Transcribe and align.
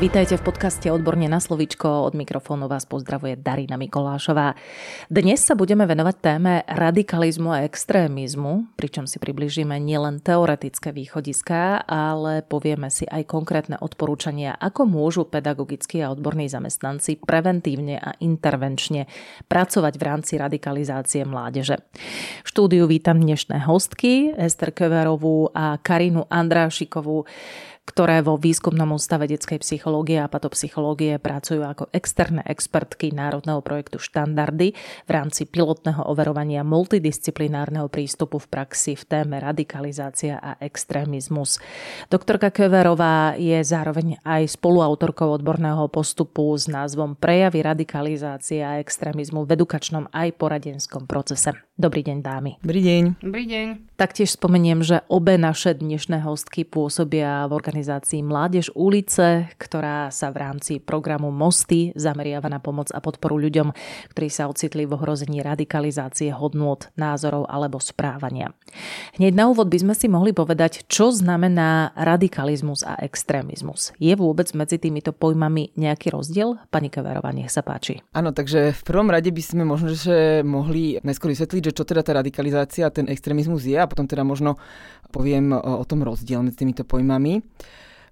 Vítajte 0.00 0.40
v 0.40 0.48
podcaste 0.48 0.88
Odborne 0.88 1.28
na 1.28 1.44
slovíčko. 1.44 2.08
Od 2.08 2.16
mikrofónu 2.16 2.72
vás 2.72 2.88
pozdravuje 2.88 3.36
Darina 3.36 3.76
Mikolášová. 3.76 4.56
Dnes 5.12 5.44
sa 5.44 5.52
budeme 5.52 5.84
venovať 5.84 6.16
téme 6.24 6.64
radikalizmu 6.64 7.52
a 7.52 7.68
extrémizmu, 7.68 8.64
pričom 8.80 9.04
si 9.04 9.20
približíme 9.20 9.76
nielen 9.76 10.24
teoretické 10.24 10.96
východiská, 10.96 11.84
ale 11.84 12.40
povieme 12.40 12.88
si 12.88 13.04
aj 13.04 13.28
konkrétne 13.28 13.76
odporúčania, 13.76 14.56
ako 14.56 14.88
môžu 14.88 15.28
pedagogickí 15.28 16.00
a 16.00 16.16
odborní 16.16 16.48
zamestnanci 16.48 17.20
preventívne 17.20 18.00
a 18.00 18.16
intervenčne 18.24 19.04
pracovať 19.52 20.00
v 20.00 20.02
rámci 20.08 20.40
radikalizácie 20.40 21.28
mládeže. 21.28 21.76
V 22.40 22.48
štúdiu 22.48 22.88
vítam 22.88 23.20
dnešné 23.20 23.68
hostky 23.68 24.32
Ester 24.32 24.72
Keverovú 24.72 25.52
a 25.52 25.76
Karinu 25.76 26.24
Andrášikovú 26.32 27.28
ktoré 27.90 28.22
vo 28.22 28.38
výskumnom 28.38 28.94
ústave 28.94 29.26
detskej 29.26 29.58
psychológie 29.58 30.22
a 30.22 30.30
patopsychológie 30.30 31.18
pracujú 31.18 31.66
ako 31.66 31.90
externé 31.90 32.46
expertky 32.46 33.10
národného 33.10 33.58
projektu 33.66 33.98
Štandardy 33.98 34.78
v 34.78 35.10
rámci 35.10 35.50
pilotného 35.50 36.06
overovania 36.06 36.62
multidisciplinárneho 36.62 37.90
prístupu 37.90 38.38
v 38.38 38.46
praxi 38.46 38.94
v 38.94 39.02
téme 39.02 39.42
radikalizácia 39.42 40.38
a 40.38 40.54
extrémizmus. 40.62 41.58
Doktorka 42.06 42.54
Keverová 42.54 43.34
je 43.34 43.58
zároveň 43.66 44.22
aj 44.22 44.54
spoluautorkou 44.54 45.26
odborného 45.34 45.90
postupu 45.90 46.54
s 46.54 46.70
názvom 46.70 47.18
Prejavy 47.18 47.66
radikalizácie 47.66 48.62
a 48.62 48.78
extrémizmu 48.78 49.42
v 49.42 49.58
edukačnom 49.58 50.06
aj 50.14 50.38
poradenskom 50.38 51.10
procese. 51.10 51.69
Dobrý 51.80 52.04
deň, 52.04 52.18
dámy. 52.20 52.60
Dobrý 52.60 52.84
deň. 52.84 53.02
Dobrý 53.24 53.44
deň. 53.48 53.96
Taktiež 53.96 54.36
spomeniem, 54.36 54.84
že 54.84 55.00
obe 55.08 55.40
naše 55.40 55.72
dnešné 55.72 56.20
hostky 56.20 56.68
pôsobia 56.68 57.48
v 57.48 57.56
organizácii 57.56 58.20
Mládež 58.20 58.68
ulice, 58.76 59.48
ktorá 59.56 60.12
sa 60.12 60.28
v 60.28 60.44
rámci 60.44 60.76
programu 60.76 61.32
Mosty 61.32 61.96
zameriava 61.96 62.52
na 62.52 62.60
pomoc 62.60 62.92
a 62.92 63.00
podporu 63.00 63.40
ľuďom, 63.40 63.72
ktorí 64.12 64.28
sa 64.28 64.52
ocitli 64.52 64.84
v 64.84 64.92
ohrození 64.92 65.40
radikalizácie 65.40 66.28
hodnôt, 66.36 66.84
názorov 67.00 67.48
alebo 67.48 67.80
správania. 67.80 68.52
Hneď 69.16 69.32
na 69.32 69.48
úvod 69.48 69.72
by 69.72 69.80
sme 69.80 69.94
si 69.96 70.04
mohli 70.04 70.36
povedať, 70.36 70.84
čo 70.84 71.08
znamená 71.08 71.96
radikalizmus 71.96 72.84
a 72.84 73.00
extrémizmus. 73.00 73.96
Je 73.96 74.12
vôbec 74.20 74.52
medzi 74.52 74.76
týmito 74.76 75.16
pojmami 75.16 75.72
nejaký 75.80 76.12
rozdiel? 76.12 76.60
Pani 76.68 76.92
Keverová, 76.92 77.32
nech 77.32 77.48
sa 77.48 77.64
páči. 77.64 78.04
Áno, 78.12 78.36
takže 78.36 78.76
v 78.76 78.82
prvom 78.84 79.08
rade 79.08 79.32
by 79.32 79.40
sme 79.40 79.64
možno, 79.64 79.96
že 79.96 80.44
mohli 80.44 81.00
najskôr 81.00 81.32
vysvetliť, 81.32 81.62
že 81.69 81.69
čo 81.72 81.86
teda 81.86 82.04
tá 82.04 82.12
radikalizácia 82.16 82.86
a 82.86 82.94
ten 82.94 83.06
extrémizmus 83.08 83.66
je 83.66 83.78
a 83.78 83.88
potom 83.88 84.06
teda 84.06 84.22
možno 84.26 84.60
poviem 85.10 85.54
o, 85.54 85.82
tom 85.86 86.06
rozdiel 86.06 86.42
medzi 86.44 86.62
týmito 86.62 86.86
pojmami. 86.86 87.42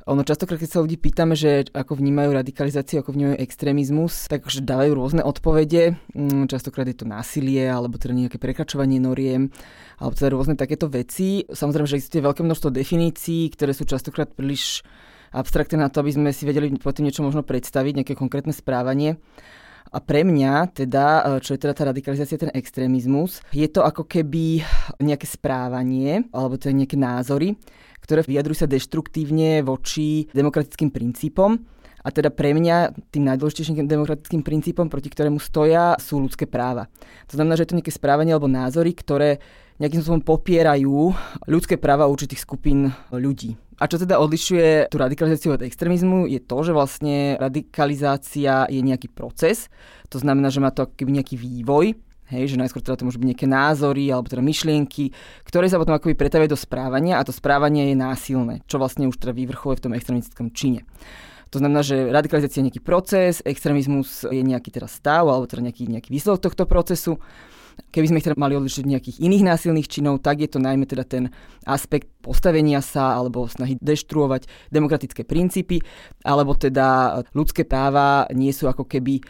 Ono 0.09 0.25
častokrát, 0.25 0.57
keď 0.57 0.71
sa 0.73 0.81
ľudí 0.81 0.97
pýtame, 0.97 1.37
že 1.37 1.69
ako 1.69 2.01
vnímajú 2.01 2.33
radikalizáciu, 2.33 3.05
ako 3.05 3.13
vnímajú 3.13 3.45
extrémizmus, 3.45 4.25
tak 4.25 4.49
už 4.49 4.65
dávajú 4.65 4.97
rôzne 4.97 5.21
odpovede. 5.21 6.01
Mm, 6.17 6.49
častokrát 6.49 6.89
je 6.89 6.97
to 6.97 7.05
násilie, 7.05 7.69
alebo 7.69 8.01
teda 8.01 8.17
nejaké 8.17 8.41
prekračovanie 8.41 8.97
noriem, 8.97 9.53
alebo 10.01 10.17
teda 10.17 10.33
rôzne 10.33 10.57
takéto 10.57 10.89
veci. 10.89 11.45
Samozrejme, 11.45 11.85
že 11.85 12.01
existuje 12.01 12.25
veľké 12.25 12.41
množstvo 12.41 12.73
definícií, 12.73 13.53
ktoré 13.53 13.77
sú 13.77 13.85
častokrát 13.85 14.33
príliš 14.33 14.81
abstraktné 15.29 15.77
na 15.77 15.93
to, 15.93 16.01
aby 16.01 16.17
sme 16.17 16.33
si 16.33 16.49
vedeli 16.49 16.73
potom 16.81 17.05
niečo 17.05 17.21
možno 17.21 17.45
predstaviť, 17.45 18.01
nejaké 18.01 18.15
konkrétne 18.17 18.57
správanie. 18.57 19.21
A 19.89 19.99
pre 20.05 20.21
mňa 20.21 20.73
teda, 20.77 21.25
čo 21.41 21.57
je 21.57 21.63
teda 21.65 21.73
tá 21.73 21.89
radikalizácia, 21.89 22.37
ten 22.37 22.53
extrémizmus, 22.53 23.41
je 23.57 23.65
to 23.73 23.81
ako 23.81 24.05
keby 24.05 24.61
nejaké 25.01 25.25
správanie, 25.25 26.29
alebo 26.33 26.61
teda 26.61 26.77
nejaké 26.77 27.01
názory, 27.01 27.57
ktoré 28.05 28.21
vyjadrujú 28.25 28.65
sa 28.65 28.69
deštruktívne 28.69 29.65
voči 29.65 30.29
demokratickým 30.33 30.93
princípom. 30.93 31.57
A 32.05 32.09
teda 32.15 32.33
pre 32.33 32.57
mňa 32.57 32.95
tým 33.13 33.27
najdôležitejším 33.27 33.85
demokratickým 33.85 34.41
princípom, 34.41 34.89
proti 34.89 35.13
ktorému 35.13 35.43
stoja, 35.43 35.99
sú 36.01 36.23
ľudské 36.23 36.49
práva. 36.49 36.89
To 37.29 37.37
znamená, 37.37 37.59
že 37.59 37.69
je 37.69 37.71
to 37.75 37.79
nejaké 37.81 37.93
správanie 37.93 38.33
alebo 38.33 38.49
názory, 38.49 38.97
ktoré 38.97 39.43
nejakým 39.77 40.01
spôsobom 40.01 40.25
popierajú 40.25 41.13
ľudské 41.51 41.77
práva 41.77 42.09
určitých 42.09 42.41
skupín 42.41 42.95
ľudí. 43.13 43.61
A 43.79 43.87
čo 43.87 43.97
teda 44.03 44.19
odlišuje 44.19 44.91
tú 44.91 44.99
radikalizáciu 44.99 45.55
od 45.55 45.63
extrémizmu 45.63 46.27
je 46.27 46.43
to, 46.43 46.59
že 46.67 46.75
vlastne 46.75 47.39
radikalizácia 47.39 48.67
je 48.67 48.83
nejaký 48.83 49.07
proces, 49.07 49.71
to 50.11 50.19
znamená, 50.19 50.51
že 50.51 50.59
má 50.59 50.75
to 50.75 50.83
akýby 50.83 51.15
nejaký 51.15 51.39
vývoj, 51.39 51.95
Hej, 52.29 52.53
že 52.53 52.61
najskôr 52.61 52.85
teda 52.85 53.01
to 53.01 53.09
môžu 53.09 53.25
byť 53.25 53.29
nejaké 53.33 53.49
názory 53.49 54.13
alebo 54.13 54.29
teda 54.29 54.45
myšlienky, 54.45 55.17
ktoré 55.49 55.65
sa 55.65 55.81
potom 55.81 55.97
akoby 55.97 56.13
pretavia 56.13 56.45
do 56.45 56.61
správania 56.61 57.17
a 57.17 57.25
to 57.25 57.33
správanie 57.33 57.89
je 57.89 57.97
násilné, 57.97 58.61
čo 58.69 58.77
vlastne 58.77 59.09
už 59.09 59.17
teda 59.17 59.33
vyvrcholuje 59.33 59.81
v 59.81 59.85
tom 59.89 59.97
extremistickom 59.97 60.53
čine. 60.53 60.85
To 61.49 61.57
znamená, 61.57 61.81
že 61.81 62.13
radikalizácia 62.13 62.61
je 62.61 62.69
nejaký 62.69 62.85
proces, 62.85 63.41
extrémizmus 63.41 64.29
je 64.29 64.45
nejaký 64.45 64.69
teda 64.69 64.85
stav 64.85 65.25
alebo 65.25 65.49
teda 65.49 65.73
nejaký, 65.73 65.89
nejaký 65.89 66.13
výsledok 66.13 66.53
tohto 66.53 66.69
procesu 66.69 67.17
Keby 67.89 68.07
sme 68.11 68.19
ich 68.21 68.27
teda 68.27 68.37
mali 68.37 68.55
odlišiť 68.59 68.81
od 68.85 68.91
nejakých 68.91 69.17
iných 69.23 69.45
násilných 69.49 69.89
činov, 69.89 70.21
tak 70.21 70.45
je 70.45 70.51
to 70.51 70.61
najmä 70.61 70.85
teda 70.85 71.09
ten 71.09 71.33
aspekt 71.65 72.11
postavenia 72.21 72.85
sa 72.85 73.17
alebo 73.17 73.49
snahy 73.49 73.81
deštruovať 73.81 74.71
demokratické 74.71 75.25
princípy, 75.25 75.81
alebo 76.23 76.53
teda 76.53 77.21
ľudské 77.33 77.65
práva 77.65 78.29
nie 78.37 78.53
sú 78.53 78.69
ako 78.69 78.85
keby 78.85 79.19
e, 79.19 79.23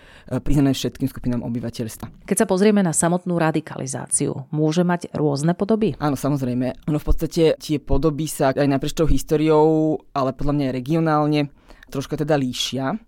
priznané 0.43 0.75
všetkým 0.75 1.07
skupinám 1.07 1.47
obyvateľstva. 1.47 2.27
Keď 2.27 2.37
sa 2.37 2.47
pozrieme 2.51 2.83
na 2.83 2.91
samotnú 2.91 3.39
radikalizáciu, 3.39 4.51
môže 4.51 4.83
mať 4.83 5.15
rôzne 5.15 5.55
podoby? 5.55 5.95
Áno, 6.03 6.19
samozrejme. 6.19 6.91
Ono 6.91 6.99
v 6.99 7.07
podstate 7.07 7.55
tie 7.57 7.79
podoby 7.79 8.27
sa 8.27 8.51
aj 8.51 8.67
naprieč 8.67 8.99
tou 8.99 9.07
históriou, 9.07 10.03
ale 10.11 10.35
podľa 10.35 10.53
mňa 10.59 10.65
aj 10.69 10.75
regionálne 10.75 11.41
troška 11.89 12.19
teda 12.21 12.35
líšia. 12.35 12.99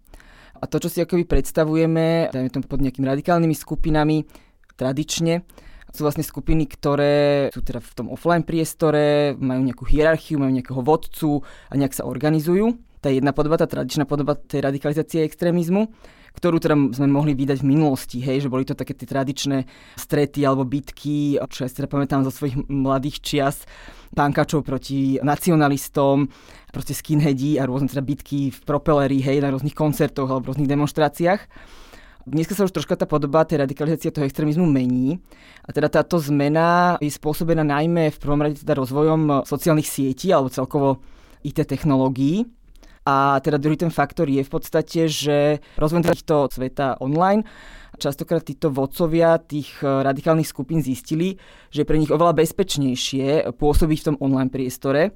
A 0.60 0.64
to, 0.68 0.76
čo 0.76 0.92
si 0.92 1.00
akoby 1.00 1.24
predstavujeme, 1.24 2.28
dajme 2.28 2.52
tomu 2.52 2.68
pod 2.68 2.84
nejakými 2.84 3.08
radikálnymi 3.08 3.56
skupinami, 3.56 4.28
tradične, 4.80 5.44
sú 5.90 6.06
vlastne 6.06 6.22
skupiny, 6.22 6.70
ktoré 6.70 7.50
sú 7.50 7.60
teda 7.66 7.82
v 7.82 7.92
tom 7.98 8.06
offline 8.14 8.46
priestore, 8.46 9.34
majú 9.36 9.60
nejakú 9.66 9.84
hierarchiu, 9.84 10.38
majú 10.38 10.54
nejakého 10.54 10.80
vodcu 10.80 11.42
a 11.68 11.74
nejak 11.74 11.98
sa 11.98 12.06
organizujú. 12.06 12.78
Tá 13.02 13.10
jedna 13.10 13.34
podoba, 13.34 13.58
tá 13.58 13.66
tradičná 13.66 14.06
podoba 14.06 14.36
tej 14.38 14.60
radikalizácie 14.60 15.24
extrémizmu, 15.24 15.88
ktorú 16.36 16.62
teda 16.62 16.76
sme 16.94 17.10
mohli 17.10 17.34
vydať 17.34 17.64
v 17.64 17.70
minulosti, 17.74 18.22
hej, 18.22 18.46
že 18.46 18.52
boli 18.52 18.62
to 18.62 18.78
také 18.78 18.94
tie 18.94 19.08
tradičné 19.08 19.66
strety 19.98 20.46
alebo 20.46 20.68
bitky, 20.68 21.40
čo 21.50 21.66
ja 21.66 21.68
si 21.68 21.80
teda 21.80 21.90
pamätám 21.90 22.22
zo 22.22 22.30
svojich 22.30 22.60
mladých 22.70 23.18
čias, 23.24 23.66
pánkačov 24.14 24.62
proti 24.62 25.18
nacionalistom, 25.18 26.30
proste 26.70 26.94
skinheadi 26.94 27.58
a 27.58 27.66
rôzne 27.66 27.90
teda 27.90 28.04
bitky 28.04 28.54
v 28.54 28.60
propeleri, 28.62 29.18
hej, 29.18 29.42
na 29.42 29.50
rôznych 29.50 29.74
koncertoch 29.74 30.30
alebo 30.30 30.54
rôznych 30.54 30.70
demonstráciách. 30.70 31.40
Dneska 32.30 32.54
sa 32.54 32.62
už 32.62 32.70
troška 32.70 32.94
tá 32.94 33.10
podoba 33.10 33.42
tej 33.42 33.66
radikalizácie 33.66 34.14
toho 34.14 34.22
extrémizmu 34.22 34.62
mení. 34.62 35.18
A 35.66 35.74
teda 35.74 35.90
táto 35.90 36.14
zmena 36.22 36.94
je 37.02 37.10
spôsobená 37.10 37.66
najmä 37.66 38.14
v 38.14 38.20
prvom 38.22 38.38
rade 38.38 38.62
teda 38.62 38.78
rozvojom 38.78 39.42
sociálnych 39.42 39.90
sietí 39.90 40.30
alebo 40.30 40.46
celkovo 40.46 41.02
IT 41.42 41.58
technológií. 41.66 42.46
A 43.02 43.42
teda 43.42 43.58
druhý 43.58 43.74
ten 43.74 43.90
faktor 43.90 44.30
je 44.30 44.46
v 44.46 44.50
podstate, 44.50 45.10
že 45.10 45.58
rozvoj 45.74 46.06
týchto 46.06 46.46
sveta 46.54 47.02
online 47.02 47.42
častokrát 47.98 48.46
títo 48.46 48.70
vodcovia 48.70 49.34
tých 49.42 49.82
radikálnych 49.82 50.46
skupín 50.46 50.86
zistili, 50.86 51.34
že 51.74 51.82
pre 51.82 51.98
nich 51.98 52.14
oveľa 52.14 52.38
bezpečnejšie 52.46 53.58
pôsobiť 53.58 53.98
v 53.98 54.06
tom 54.06 54.16
online 54.22 54.54
priestore, 54.54 55.10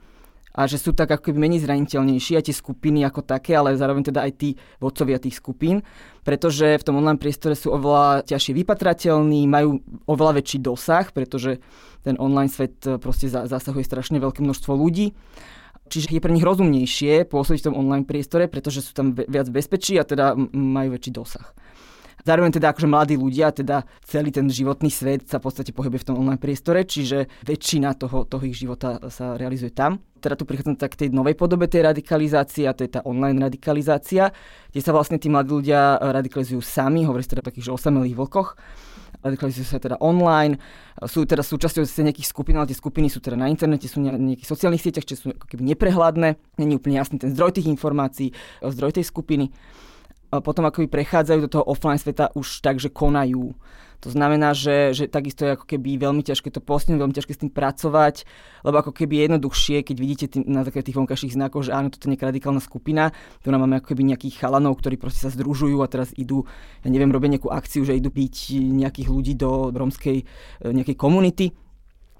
a 0.54 0.70
že 0.70 0.78
sú 0.78 0.94
tak 0.94 1.10
ako 1.10 1.30
keby 1.30 1.50
menej 1.50 1.66
zraniteľnejší 1.66 2.38
aj 2.38 2.46
tie 2.46 2.54
skupiny 2.54 3.02
ako 3.02 3.26
také, 3.26 3.58
ale 3.58 3.74
zároveň 3.74 4.14
teda 4.14 4.22
aj 4.22 4.32
tí 4.38 4.48
vodcovia 4.78 5.18
tých 5.18 5.42
skupín, 5.42 5.82
pretože 6.22 6.78
v 6.78 6.86
tom 6.86 7.02
online 7.02 7.18
priestore 7.18 7.58
sú 7.58 7.74
oveľa 7.74 8.22
ťažšie 8.30 8.54
vypatrateľní, 8.62 9.50
majú 9.50 9.82
oveľa 10.06 10.38
väčší 10.38 10.62
dosah, 10.62 11.10
pretože 11.10 11.58
ten 12.06 12.14
online 12.22 12.54
svet 12.54 12.86
e, 12.86 13.02
proste 13.02 13.26
zasahuje 13.26 13.82
strašne 13.82 14.22
veľké 14.22 14.46
množstvo 14.46 14.78
ľudí. 14.78 15.10
Čiže 15.90 16.16
je 16.16 16.22
pre 16.22 16.32
nich 16.32 16.46
rozumnejšie 16.46 17.28
pôsobiť 17.28 17.60
v 17.60 17.66
tom 17.68 17.76
online 17.76 18.08
priestore, 18.08 18.48
pretože 18.48 18.86
sú 18.86 18.96
tam 18.96 19.12
viac 19.12 19.50
bezpečí 19.50 19.98
a 20.00 20.06
teda 20.06 20.32
majú 20.54 20.96
väčší 20.96 21.12
dosah. 21.12 21.52
Zároveň 22.24 22.56
teda 22.56 22.72
akože 22.72 22.88
mladí 22.88 23.14
ľudia, 23.20 23.52
teda 23.52 23.84
celý 24.00 24.32
ten 24.32 24.48
životný 24.48 24.88
svet 24.88 25.28
sa 25.28 25.36
v 25.36 25.44
podstate 25.44 25.76
pohybuje 25.76 26.00
v 26.00 26.08
tom 26.08 26.16
online 26.24 26.40
priestore, 26.40 26.80
čiže 26.88 27.28
väčšina 27.44 27.92
toho, 28.00 28.24
toho 28.24 28.40
ich 28.48 28.56
života 28.56 28.96
sa 29.12 29.36
realizuje 29.36 29.76
tam. 29.76 30.00
Teda 30.24 30.32
tu 30.32 30.48
prichádzam 30.48 30.80
tak 30.80 30.96
k 30.96 31.04
tej 31.04 31.08
novej 31.12 31.36
podobe 31.36 31.68
tej 31.68 31.84
radikalizácie 31.84 32.64
a 32.64 32.72
to 32.72 32.80
je 32.80 32.96
tá 32.96 33.04
online 33.04 33.44
radikalizácia, 33.44 34.32
kde 34.72 34.80
sa 34.80 34.96
vlastne 34.96 35.20
tí 35.20 35.28
mladí 35.28 35.52
ľudia 35.52 36.00
radikalizujú 36.00 36.64
sami, 36.64 37.04
hovorí 37.04 37.20
sa 37.20 37.36
teda 37.36 37.44
o 37.44 37.48
takých 37.52 37.68
osamelých 37.76 38.16
vlkoch 38.16 38.56
radikalizujú 39.24 39.64
sa 39.64 39.80
teda 39.80 39.96
online, 40.04 40.60
sú 41.08 41.24
teda 41.24 41.40
súčasťou 41.40 41.80
nejakých 41.80 42.28
skupín, 42.28 42.60
ale 42.60 42.68
tie 42.68 42.76
skupiny 42.76 43.08
sú 43.08 43.24
teda 43.24 43.40
na 43.40 43.48
internete, 43.48 43.88
sú 43.88 44.04
na 44.04 44.20
nejakých 44.20 44.48
sociálnych 44.48 44.84
sieťach, 44.84 45.08
čiže 45.08 45.20
sú 45.20 45.26
ako 45.32 45.48
keby 45.48 45.64
neprehľadné, 45.72 46.36
není 46.60 46.76
úplne 46.76 47.00
jasný 47.00 47.16
ten 47.16 47.32
zdroj 47.32 47.56
tých 47.56 47.72
informácií, 47.72 48.36
zdroj 48.60 49.00
tej 49.00 49.08
skupiny. 49.08 49.48
Potom 50.40 50.64
akoby 50.66 50.88
prechádzajú 50.88 51.38
do 51.44 51.52
toho 51.52 51.64
offline 51.68 52.00
sveta 52.00 52.32
už 52.34 52.64
tak, 52.64 52.80
že 52.80 52.88
konajú. 52.88 53.52
To 54.04 54.12
znamená, 54.12 54.52
že, 54.52 54.92
že 54.92 55.08
takisto 55.08 55.48
je 55.48 55.56
ako 55.56 55.64
keby 55.64 55.96
veľmi 55.96 56.20
ťažké 56.20 56.52
to 56.52 56.60
postihnúť, 56.60 57.00
veľmi 57.00 57.16
ťažké 57.16 57.32
s 57.32 57.40
tým 57.40 57.48
pracovať, 57.48 58.28
lebo 58.60 58.76
ako 58.84 58.92
keby 58.92 59.16
je 59.16 59.22
jednoduchšie, 59.32 59.76
keď 59.80 59.96
vidíte 59.96 60.26
tým, 60.28 60.44
na 60.44 60.60
základe 60.60 60.92
tých 60.92 61.00
vonkajších 61.00 61.32
znakov, 61.32 61.64
že 61.64 61.72
áno, 61.72 61.88
toto 61.88 62.04
je 62.04 62.12
nejaká 62.12 62.28
radikálna 62.28 62.60
skupina, 62.60 63.16
tu 63.40 63.48
nám 63.48 63.64
máme 63.64 63.80
ako 63.80 63.96
keby 63.96 64.04
nejakých 64.12 64.44
chalanov, 64.44 64.76
ktorí 64.76 65.00
proste 65.00 65.24
sa 65.24 65.32
združujú 65.32 65.80
a 65.80 65.88
teraz 65.88 66.12
idú, 66.20 66.44
ja 66.84 66.92
neviem, 66.92 67.08
robiť 67.08 67.40
nejakú 67.40 67.48
akciu, 67.48 67.88
že 67.88 67.96
idú 67.96 68.12
byť 68.12 68.36
nejakých 68.76 69.08
ľudí 69.08 69.40
do 69.40 69.72
rómskej 69.72 70.18
e, 70.20 70.24
nejakej 70.68 70.96
komunity, 71.00 71.56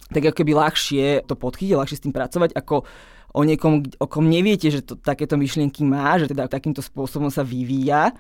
tak 0.08 0.24
ako 0.24 0.36
keby 0.40 0.52
ľahšie 0.56 1.28
to 1.28 1.36
podchytiť, 1.36 1.76
ľahšie 1.76 1.96
s 2.00 2.04
tým 2.08 2.16
pracovať, 2.16 2.56
ako 2.56 2.88
o 3.34 3.40
niekom, 3.42 3.82
o 3.98 4.06
kom 4.06 4.30
neviete, 4.30 4.70
že 4.70 4.86
to, 4.86 4.94
takéto 4.94 5.34
myšlienky 5.34 5.82
má, 5.82 6.14
že 6.22 6.30
teda 6.30 6.46
takýmto 6.46 6.80
spôsobom 6.80 7.28
sa 7.28 7.42
vyvíja 7.42 8.14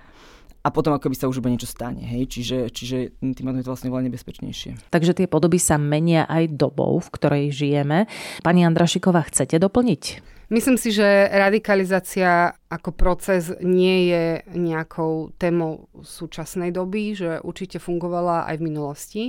a 0.64 0.68
potom 0.72 0.96
ako 0.96 1.12
by 1.12 1.16
sa 1.16 1.30
už 1.30 1.38
iba 1.38 1.52
niečo 1.52 1.70
stane. 1.70 2.02
Hej? 2.02 2.34
Čiže, 2.34 2.58
čiže 2.74 2.96
tým 3.22 3.46
je 3.54 3.64
to 3.64 3.70
vlastne 3.70 3.92
veľa 3.94 4.10
nebezpečnejšie. 4.10 4.90
Takže 4.90 5.12
tie 5.14 5.30
podoby 5.30 5.62
sa 5.62 5.78
menia 5.78 6.26
aj 6.26 6.56
dobou, 6.58 6.98
v 6.98 7.08
ktorej 7.14 7.44
žijeme. 7.54 8.10
Pani 8.42 8.66
Andrašiková, 8.66 9.28
chcete 9.30 9.60
doplniť? 9.60 10.33
Myslím 10.54 10.78
si, 10.78 10.94
že 10.94 11.26
radikalizácia 11.34 12.54
ako 12.70 12.94
proces 12.94 13.50
nie 13.58 14.06
je 14.14 14.24
nejakou 14.54 15.34
témou 15.34 15.90
súčasnej 15.98 16.70
doby, 16.70 17.18
že 17.18 17.42
určite 17.42 17.82
fungovala 17.82 18.46
aj 18.46 18.62
v 18.62 18.66
minulosti. 18.70 19.22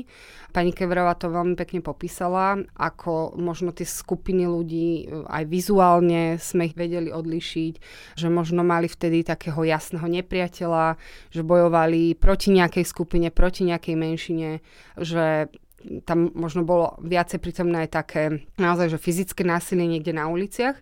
Pani 0.53 0.69
Keverová 0.69 1.17
to 1.17 1.33
veľmi 1.33 1.57
pekne 1.57 1.81
popísala, 1.81 2.61
ako 2.77 3.41
možno 3.41 3.73
tie 3.73 3.89
skupiny 3.89 4.45
ľudí 4.45 5.09
aj 5.25 5.49
vizuálne 5.49 6.37
sme 6.37 6.69
ich 6.69 6.77
vedeli 6.77 7.09
odlišiť, 7.09 7.73
že 8.21 8.27
možno 8.29 8.61
mali 8.61 8.85
vtedy 8.85 9.25
takého 9.25 9.65
jasného 9.65 10.05
nepriateľa, 10.05 11.01
že 11.33 11.41
bojovali 11.41 12.13
proti 12.21 12.53
nejakej 12.53 12.85
skupine, 12.85 13.33
proti 13.33 13.65
nejakej 13.65 13.95
menšine, 13.97 14.49
že 14.93 15.49
tam 16.05 16.31
možno 16.33 16.65
bolo 16.65 16.97
viacej 17.01 17.39
prítomné 17.41 17.85
aj 17.85 17.89
také 17.93 18.23
naozaj, 18.57 18.97
že 18.97 19.01
fyzické 19.01 19.41
násilie 19.45 19.85
niekde 19.85 20.15
na 20.15 20.27
uliciach. 20.27 20.77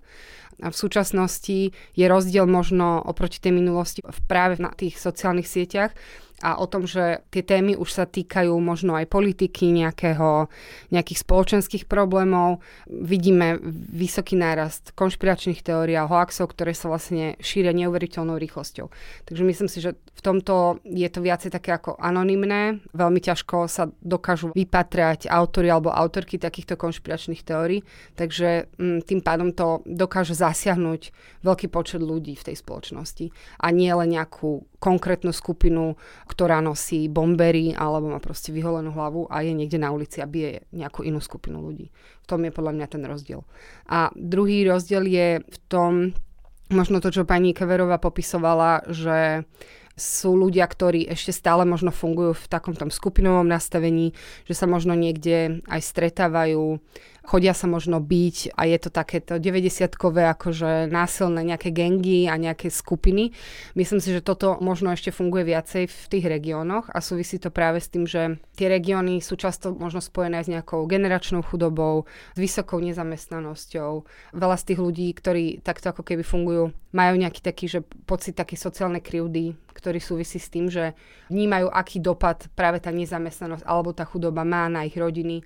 A 0.61 0.69
v 0.69 0.79
súčasnosti 0.79 1.73
je 1.73 2.05
rozdiel 2.05 2.45
možno 2.45 3.01
oproti 3.01 3.41
tej 3.41 3.57
minulosti 3.57 4.05
práve 4.29 4.61
na 4.61 4.69
tých 4.71 5.01
sociálnych 5.01 5.49
sieťach, 5.49 5.91
a 6.43 6.59
o 6.59 6.67
tom, 6.67 6.83
že 6.83 7.23
tie 7.31 7.39
témy 7.39 7.79
už 7.79 7.87
sa 7.87 8.03
týkajú 8.03 8.51
možno 8.59 8.99
aj 8.99 9.07
politiky, 9.07 9.71
nejakého, 9.71 10.51
nejakých 10.91 11.23
spoločenských 11.23 11.87
problémov. 11.87 12.59
Vidíme 12.91 13.55
vysoký 13.95 14.35
nárast 14.35 14.91
konšpiračných 14.99 15.63
teórií 15.63 15.95
a 15.95 16.03
hoaxov, 16.03 16.51
ktoré 16.51 16.75
sa 16.75 16.91
vlastne 16.91 17.39
šíria 17.39 17.71
neuveriteľnou 17.71 18.35
rýchlosťou. 18.35 18.91
Takže 19.23 19.43
myslím 19.47 19.71
si, 19.71 19.79
že 19.79 19.95
v 19.95 20.21
tomto 20.21 20.83
je 20.83 21.07
to 21.07 21.23
viacej 21.23 21.55
také 21.55 21.71
ako 21.71 21.95
anonymné. 21.95 22.83
Veľmi 22.91 23.23
ťažko 23.23 23.71
sa 23.71 23.87
dokážu 24.03 24.51
vypatrať 24.51 25.31
autory 25.31 25.71
alebo 25.71 25.95
autorky 25.95 26.35
takýchto 26.35 26.75
konšpiračných 26.75 27.47
teórií. 27.47 27.87
Takže 28.19 28.67
mm, 28.75 29.07
tým 29.07 29.23
pádom 29.23 29.55
to 29.55 29.79
dokáže 29.87 30.35
zasiahnuť 30.35 31.15
veľký 31.47 31.67
počet 31.71 32.03
ľudí 32.03 32.35
v 32.35 32.45
tej 32.51 32.59
spoločnosti 32.59 33.31
a 33.63 33.67
nie 33.71 33.87
len 33.87 34.11
nejakú 34.11 34.67
konkrétnu 34.83 35.31
skupinu, 35.31 35.95
ktorá 36.27 36.59
nosí 36.59 37.07
bombery 37.07 37.71
alebo 37.71 38.11
má 38.11 38.19
proste 38.19 38.51
vyholenú 38.51 38.91
hlavu 38.91 39.31
a 39.31 39.39
je 39.39 39.55
niekde 39.55 39.79
na 39.79 39.95
ulici 39.95 40.19
a 40.19 40.27
bije 40.27 40.67
nejakú 40.75 41.07
inú 41.07 41.23
skupinu 41.23 41.63
ľudí. 41.63 41.87
V 42.19 42.25
tom 42.27 42.43
je 42.43 42.51
podľa 42.51 42.75
mňa 42.75 42.87
ten 42.91 43.03
rozdiel. 43.07 43.47
A 43.87 44.11
druhý 44.11 44.67
rozdiel 44.67 45.07
je 45.07 45.27
v 45.39 45.57
tom, 45.71 46.11
možno 46.67 46.99
to, 46.99 47.15
čo 47.15 47.23
pani 47.23 47.55
Keverová 47.55 47.95
popisovala, 48.03 48.83
že 48.91 49.47
sú 49.93 50.33
ľudia, 50.33 50.65
ktorí 50.65 51.05
ešte 51.05 51.29
stále 51.29 51.63
možno 51.69 51.93
fungujú 51.93 52.33
v 52.33 52.49
takom 52.49 52.73
tom 52.73 52.89
skupinovom 52.89 53.45
nastavení, 53.45 54.17
že 54.49 54.57
sa 54.57 54.65
možno 54.65 54.97
niekde 54.97 55.61
aj 55.69 55.81
stretávajú 55.81 56.81
chodia 57.23 57.55
sa 57.55 57.71
možno 57.71 58.03
byť 58.03 58.51
a 58.59 58.67
je 58.67 58.77
to 58.83 58.89
takéto 58.91 59.39
90-kové 59.39 60.27
akože 60.35 60.91
násilné 60.91 61.55
nejaké 61.55 61.71
gengy 61.71 62.27
a 62.27 62.35
nejaké 62.35 62.67
skupiny. 62.67 63.31
Myslím 63.79 64.03
si, 64.03 64.11
že 64.11 64.19
toto 64.19 64.59
možno 64.59 64.91
ešte 64.91 65.15
funguje 65.15 65.47
viacej 65.47 65.87
v 65.87 66.03
tých 66.11 66.25
regiónoch 66.27 66.91
a 66.91 66.99
súvisí 66.99 67.39
to 67.39 67.47
práve 67.47 67.79
s 67.79 67.87
tým, 67.87 68.03
že 68.03 68.43
tie 68.59 68.67
regióny 68.67 69.23
sú 69.23 69.39
často 69.39 69.71
možno 69.71 70.03
spojené 70.03 70.43
s 70.43 70.51
nejakou 70.51 70.83
generačnou 70.83 71.39
chudobou, 71.47 72.03
s 72.35 72.37
vysokou 72.37 72.83
nezamestnanosťou. 72.83 74.03
Veľa 74.35 74.57
z 74.59 74.63
tých 74.67 74.79
ľudí, 74.83 75.07
ktorí 75.15 75.63
takto 75.63 75.95
ako 75.95 76.03
keby 76.03 76.27
fungujú, 76.27 76.75
majú 76.91 77.13
nejaký 77.15 77.39
taký, 77.39 77.65
že 77.71 77.79
pocit 78.03 78.35
také 78.35 78.59
sociálnej 78.59 78.99
krivdy, 78.99 79.55
ktorý 79.73 79.99
súvisí 79.99 80.37
s 80.37 80.47
tým, 80.47 80.69
že 80.69 80.93
vnímajú, 81.33 81.67
aký 81.73 81.97
dopad 81.99 82.47
práve 82.53 82.79
tá 82.79 82.93
nezamestnanosť 82.93 83.65
alebo 83.65 83.91
tá 83.91 84.05
chudoba 84.05 84.45
má 84.45 84.69
na 84.69 84.85
ich 84.85 84.93
rodiny 84.93 85.41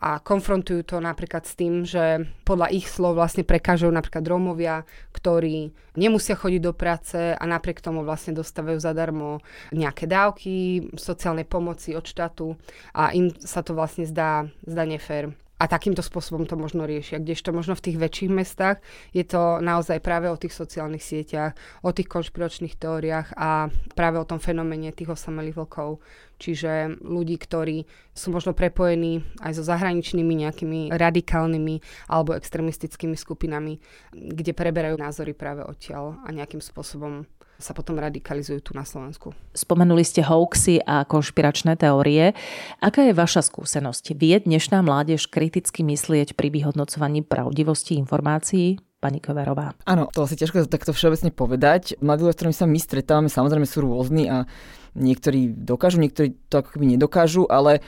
a 0.00 0.16
konfrontujú 0.16 0.80
to 0.80 0.96
napríklad 0.96 1.44
s 1.44 1.52
tým, 1.52 1.84
že 1.84 2.24
podľa 2.48 2.72
ich 2.72 2.88
slov 2.88 3.20
vlastne 3.20 3.44
prekážajú 3.44 3.92
napríklad 3.92 4.24
Rómovia, 4.24 4.88
ktorí 5.12 5.76
nemusia 6.00 6.40
chodiť 6.40 6.60
do 6.64 6.72
práce 6.72 7.36
a 7.36 7.44
napriek 7.44 7.84
tomu 7.84 8.00
vlastne 8.00 8.32
dostávajú 8.32 8.80
zadarmo 8.80 9.44
nejaké 9.76 10.08
dávky 10.08 10.88
sociálnej 10.96 11.44
pomoci 11.44 11.92
od 11.92 12.08
štátu 12.08 12.56
a 12.96 13.12
im 13.12 13.28
sa 13.44 13.60
to 13.60 13.76
vlastne 13.76 14.08
zdá, 14.08 14.48
zdá 14.64 14.88
nefér 14.88 15.36
a 15.60 15.68
takýmto 15.68 16.00
spôsobom 16.00 16.48
to 16.48 16.56
možno 16.56 16.88
riešia. 16.88 17.20
Kdežto 17.20 17.52
možno 17.52 17.76
v 17.76 17.84
tých 17.84 18.00
väčších 18.00 18.32
mestách 18.32 18.80
je 19.12 19.20
to 19.28 19.60
naozaj 19.60 20.00
práve 20.00 20.32
o 20.32 20.40
tých 20.40 20.56
sociálnych 20.56 21.04
sieťach, 21.04 21.52
o 21.84 21.92
tých 21.92 22.08
konšpiračných 22.08 22.80
teóriách 22.80 23.36
a 23.36 23.68
práve 23.92 24.16
o 24.16 24.24
tom 24.24 24.40
fenoméne 24.40 24.88
tých 24.96 25.12
osamelých 25.12 25.60
vlkov. 25.60 26.00
Čiže 26.40 27.04
ľudí, 27.04 27.36
ktorí 27.36 27.84
sú 28.16 28.32
možno 28.32 28.56
prepojení 28.56 29.20
aj 29.44 29.60
so 29.60 29.62
zahraničnými 29.68 30.48
nejakými 30.48 30.80
radikálnymi 30.96 32.08
alebo 32.08 32.32
extremistickými 32.32 33.12
skupinami, 33.12 33.76
kde 34.16 34.56
preberajú 34.56 34.96
názory 34.96 35.36
práve 35.36 35.60
odtiaľ 35.60 36.16
a 36.24 36.32
nejakým 36.32 36.64
spôsobom 36.64 37.28
sa 37.60 37.76
potom 37.76 38.00
radikalizujú 38.00 38.58
tu 38.64 38.72
na 38.72 38.82
Slovensku. 38.82 39.36
Spomenuli 39.52 40.02
ste 40.02 40.24
hoaxy 40.24 40.80
a 40.82 41.04
konšpiračné 41.04 41.76
teórie. 41.76 42.32
Aká 42.80 43.06
je 43.06 43.14
vaša 43.14 43.44
skúsenosť? 43.46 44.16
Vie 44.16 44.40
dnešná 44.40 44.80
mládež 44.80 45.28
kriticky 45.28 45.84
myslieť 45.84 46.34
pri 46.34 46.48
vyhodnocovaní 46.50 47.22
pravdivosti 47.22 48.00
informácií? 48.00 48.80
pani 49.00 49.16
Koverová. 49.16 49.72
Áno, 49.88 50.12
to 50.12 50.28
asi 50.28 50.36
ťažko 50.36 50.68
takto 50.68 50.92
všeobecne 50.92 51.32
povedať. 51.32 51.96
Mladí 52.04 52.20
ľudia, 52.20 52.36
s 52.36 52.38
ktorými 52.38 52.56
sa 52.60 52.68
my 52.68 52.76
stretávame, 52.76 53.28
samozrejme 53.32 53.64
sú 53.64 53.80
rôzni 53.80 54.28
a 54.28 54.44
niektorí 54.92 55.56
dokážu, 55.56 56.04
niektorí 56.04 56.36
to 56.52 56.60
ako 56.60 56.76
keby 56.76 56.94
nedokážu, 56.94 57.48
ale 57.48 57.80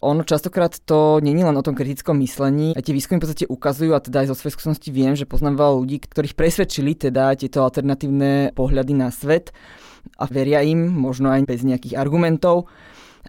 ono 0.00 0.24
častokrát 0.24 0.72
to 0.84 1.20
není 1.20 1.44
len 1.44 1.56
o 1.56 1.62
tom 1.62 1.76
kritickom 1.76 2.16
myslení. 2.24 2.72
A 2.72 2.80
tie 2.80 2.96
výskumy 2.96 3.20
v 3.20 3.24
podstate 3.28 3.46
ukazujú, 3.46 3.92
a 3.92 4.00
teda 4.00 4.24
aj 4.24 4.32
zo 4.32 4.36
svojej 4.36 4.54
skúsenosti 4.56 4.88
viem, 4.88 5.12
že 5.12 5.28
poznám 5.28 5.60
veľa 5.60 5.74
ľudí, 5.84 5.96
ktorých 6.00 6.34
presvedčili 6.36 6.96
teda 6.96 7.36
tieto 7.36 7.60
alternatívne 7.60 8.56
pohľady 8.56 8.92
na 8.96 9.12
svet 9.12 9.52
a 10.16 10.24
veria 10.24 10.64
im, 10.64 10.88
možno 10.88 11.28
aj 11.28 11.44
bez 11.44 11.60
nejakých 11.60 12.00
argumentov. 12.00 12.72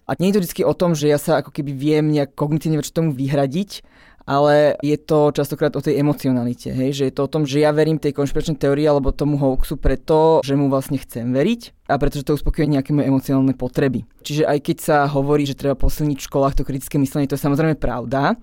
A 0.07 0.15
nie 0.19 0.31
je 0.31 0.39
to 0.39 0.43
vždy 0.47 0.61
o 0.63 0.73
tom, 0.75 0.95
že 0.95 1.11
ja 1.11 1.19
sa 1.19 1.43
ako 1.43 1.51
keby 1.51 1.75
viem 1.75 2.05
nejak 2.07 2.31
kognitívne 2.35 2.79
voči 2.79 2.95
tomu 2.95 3.11
vyhradiť, 3.11 3.83
ale 4.25 4.77
je 4.81 4.97
to 4.97 5.33
častokrát 5.33 5.73
o 5.75 5.81
tej 5.81 5.99
emocionalite, 5.99 6.71
hej? 6.71 6.93
že 6.93 7.03
je 7.09 7.13
to 7.13 7.25
o 7.25 7.31
tom, 7.31 7.43
že 7.45 7.61
ja 7.61 7.73
verím 7.73 7.97
tej 7.97 8.15
konšpiračnej 8.15 8.57
teórii 8.57 8.85
alebo 8.85 9.15
tomu 9.15 9.37
hoaxu 9.37 9.77
preto, 9.77 10.41
že 10.45 10.57
mu 10.57 10.69
vlastne 10.69 10.97
chcem 11.01 11.29
veriť 11.29 11.89
a 11.89 11.97
pretože 11.97 12.25
to 12.25 12.37
uspokojuje 12.37 12.79
nejaké 12.79 12.91
moje 12.95 13.09
emocionálne 13.09 13.53
potreby. 13.57 14.05
Čiže 14.23 14.47
aj 14.47 14.59
keď 14.61 14.77
sa 14.79 14.97
hovorí, 15.09 15.43
že 15.43 15.57
treba 15.57 15.75
posilniť 15.75 16.17
v 16.21 16.27
školách 16.27 16.55
to 16.61 16.67
kritické 16.67 16.95
myslenie, 17.01 17.27
to 17.27 17.35
je 17.35 17.45
samozrejme 17.45 17.75
pravda, 17.75 18.37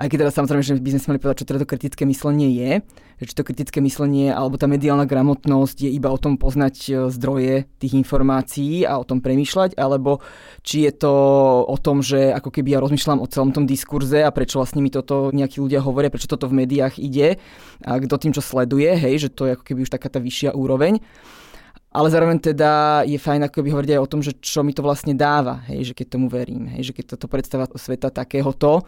aj 0.00 0.08
keď 0.08 0.18
teda 0.24 0.32
samozrejme, 0.32 0.64
že 0.64 0.74
by 0.80 0.90
sme 0.96 1.00
si 1.04 1.08
mali 1.12 1.20
povedať, 1.20 1.44
čo 1.44 1.48
teda 1.52 1.60
to 1.60 1.68
kritické 1.68 2.08
myslenie 2.08 2.48
je, 2.56 2.70
že 3.20 3.24
či 3.28 3.34
to 3.36 3.44
kritické 3.44 3.84
myslenie 3.84 4.32
alebo 4.32 4.56
tá 4.56 4.64
mediálna 4.64 5.04
gramotnosť 5.04 5.84
je 5.84 5.90
iba 5.92 6.08
o 6.08 6.16
tom 6.16 6.40
poznať 6.40 6.76
e, 6.88 6.90
zdroje 7.12 7.68
tých 7.76 7.92
informácií 8.00 8.88
a 8.88 8.96
o 8.96 9.04
tom 9.04 9.20
premýšľať, 9.20 9.76
alebo 9.76 10.24
či 10.64 10.88
je 10.88 10.92
to 11.04 11.12
o 11.68 11.76
tom, 11.76 12.00
že 12.00 12.32
ako 12.32 12.48
keby 12.48 12.72
ja 12.72 12.80
rozmýšľam 12.80 13.20
o 13.20 13.28
celom 13.28 13.52
tom 13.52 13.68
diskurze 13.68 14.24
a 14.24 14.32
prečo 14.32 14.56
vlastne 14.56 14.80
mi 14.80 14.88
toto 14.88 15.28
nejakí 15.36 15.60
ľudia 15.60 15.84
hovoria, 15.84 16.08
prečo 16.08 16.32
toto 16.32 16.48
v 16.48 16.64
médiách 16.64 16.96
ide 16.96 17.36
a 17.84 18.00
kto 18.00 18.16
tým 18.16 18.32
čo 18.32 18.40
sleduje, 18.40 18.88
hej, 18.96 19.28
že 19.28 19.28
to 19.28 19.52
je 19.52 19.60
ako 19.60 19.68
keby 19.68 19.84
už 19.84 19.92
taká 19.92 20.08
tá 20.08 20.16
vyššia 20.16 20.56
úroveň. 20.56 21.04
Ale 21.90 22.06
zároveň 22.08 22.38
teda 22.38 23.02
je 23.02 23.18
fajn 23.18 23.50
ako 23.50 23.66
by 23.66 23.68
hovoriť 23.74 23.90
aj 23.98 24.00
o 24.00 24.10
tom, 24.16 24.22
že 24.24 24.38
čo 24.38 24.64
mi 24.64 24.70
to 24.72 24.80
vlastne 24.80 25.12
dáva, 25.12 25.60
hej, 25.68 25.90
že 25.90 25.92
keď 25.92 26.06
tomu 26.16 26.32
verím, 26.32 26.70
hej, 26.72 26.88
že 26.88 26.96
keď 26.96 27.18
toto 27.18 27.26
predstava 27.28 27.68
sveta 27.68 28.08
takéhoto, 28.14 28.86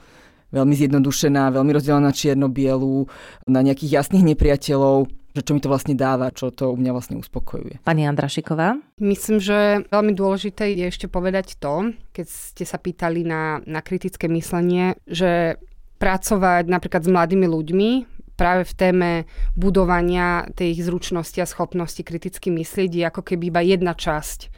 veľmi 0.52 0.75
zjednodušená, 0.76 1.50
veľmi 1.50 1.73
rozdelená 1.73 2.12
čierno-bielu, 2.12 3.09
na 3.49 3.61
nejakých 3.64 4.04
jasných 4.04 4.37
nepriateľov, 4.37 5.09
že 5.32 5.40
čo 5.40 5.56
mi 5.56 5.64
to 5.64 5.73
vlastne 5.73 5.97
dáva, 5.97 6.28
čo 6.28 6.52
to 6.52 6.71
u 6.71 6.76
mňa 6.76 6.92
vlastne 6.92 7.16
uspokojuje. 7.16 7.80
Pani 7.88 8.04
Andrašiková? 8.04 8.76
Myslím, 9.00 9.40
že 9.40 9.88
veľmi 9.88 10.12
dôležité 10.12 10.76
je 10.76 10.92
ešte 10.92 11.09
povedať 11.09 11.56
to, 11.56 11.97
keď 12.12 12.26
ste 12.28 12.64
sa 12.68 12.76
pýtali 12.76 13.25
na, 13.25 13.64
na 13.64 13.80
kritické 13.80 14.28
myslenie, 14.28 15.00
že 15.09 15.56
pracovať 15.97 16.68
napríklad 16.68 17.02
s 17.06 17.09
mladými 17.09 17.49
ľuďmi 17.49 17.90
práve 18.37 18.68
v 18.68 18.75
téme 18.76 19.11
budovania 19.56 20.50
tej 20.52 20.76
ich 20.76 20.82
zručnosti 20.85 21.38
a 21.40 21.49
schopnosti 21.49 22.00
kriticky 22.02 22.52
myslieť 22.52 22.90
je 22.90 23.04
ako 23.06 23.23
keby 23.23 23.54
iba 23.54 23.62
jedna 23.64 23.97
časť 23.97 24.51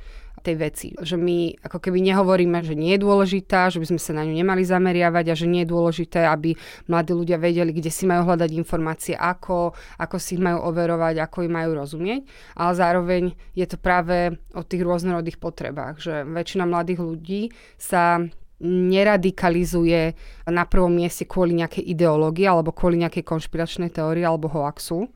tej 0.44 0.56
veci. 0.60 0.88
Že 0.92 1.16
my 1.16 1.64
ako 1.64 1.80
keby 1.80 2.04
nehovoríme, 2.04 2.60
že 2.60 2.76
nie 2.76 2.92
je 2.94 3.00
dôležitá, 3.00 3.72
že 3.72 3.80
by 3.80 3.96
sme 3.96 4.00
sa 4.00 4.12
na 4.12 4.28
ňu 4.28 4.36
nemali 4.36 4.60
zameriavať 4.60 5.24
a 5.32 5.34
že 5.34 5.48
nie 5.48 5.64
je 5.64 5.72
dôležité, 5.72 6.28
aby 6.28 6.52
mladí 6.92 7.16
ľudia 7.16 7.40
vedeli, 7.40 7.72
kde 7.72 7.88
si 7.88 8.04
majú 8.04 8.28
hľadať 8.28 8.50
informácie, 8.52 9.16
ako, 9.16 9.72
ako 9.96 10.16
si 10.20 10.36
ich 10.36 10.44
majú 10.44 10.68
overovať, 10.68 11.24
ako 11.24 11.48
im 11.48 11.56
majú 11.56 11.70
rozumieť. 11.80 12.28
Ale 12.60 12.72
zároveň 12.76 13.22
je 13.56 13.66
to 13.66 13.80
práve 13.80 14.36
o 14.52 14.62
tých 14.62 14.84
rôznorodých 14.84 15.40
potrebách, 15.40 16.04
že 16.04 16.14
väčšina 16.28 16.68
mladých 16.68 17.00
ľudí 17.00 17.42
sa 17.80 18.20
neradikalizuje 18.64 20.14
na 20.48 20.64
prvom 20.64 20.94
mieste 20.94 21.26
kvôli 21.26 21.58
nejakej 21.58 21.84
ideológii 21.90 22.46
alebo 22.46 22.70
kvôli 22.70 23.02
nejakej 23.02 23.26
konšpiračnej 23.26 23.90
teórii 23.90 24.22
alebo 24.22 24.46
hoaxu, 24.46 25.10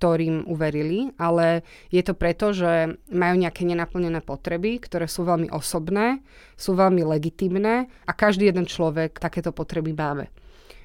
ktorým 0.00 0.48
uverili, 0.48 1.12
ale 1.20 1.60
je 1.92 2.00
to 2.00 2.16
preto, 2.16 2.56
že 2.56 2.96
majú 3.12 3.36
nejaké 3.36 3.68
nenaplnené 3.68 4.24
potreby, 4.24 4.80
ktoré 4.80 5.04
sú 5.04 5.28
veľmi 5.28 5.52
osobné, 5.52 6.24
sú 6.56 6.72
veľmi 6.72 7.04
legitimné 7.04 7.92
a 8.08 8.12
každý 8.16 8.48
jeden 8.48 8.64
človek 8.64 9.20
takéto 9.20 9.52
potreby 9.52 9.92
máme. 9.92 10.32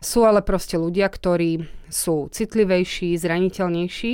Sú 0.04 0.28
ale 0.28 0.44
proste 0.44 0.76
ľudia, 0.76 1.08
ktorí 1.08 1.64
sú 1.88 2.28
citlivejší, 2.28 3.16
zraniteľnejší 3.16 4.12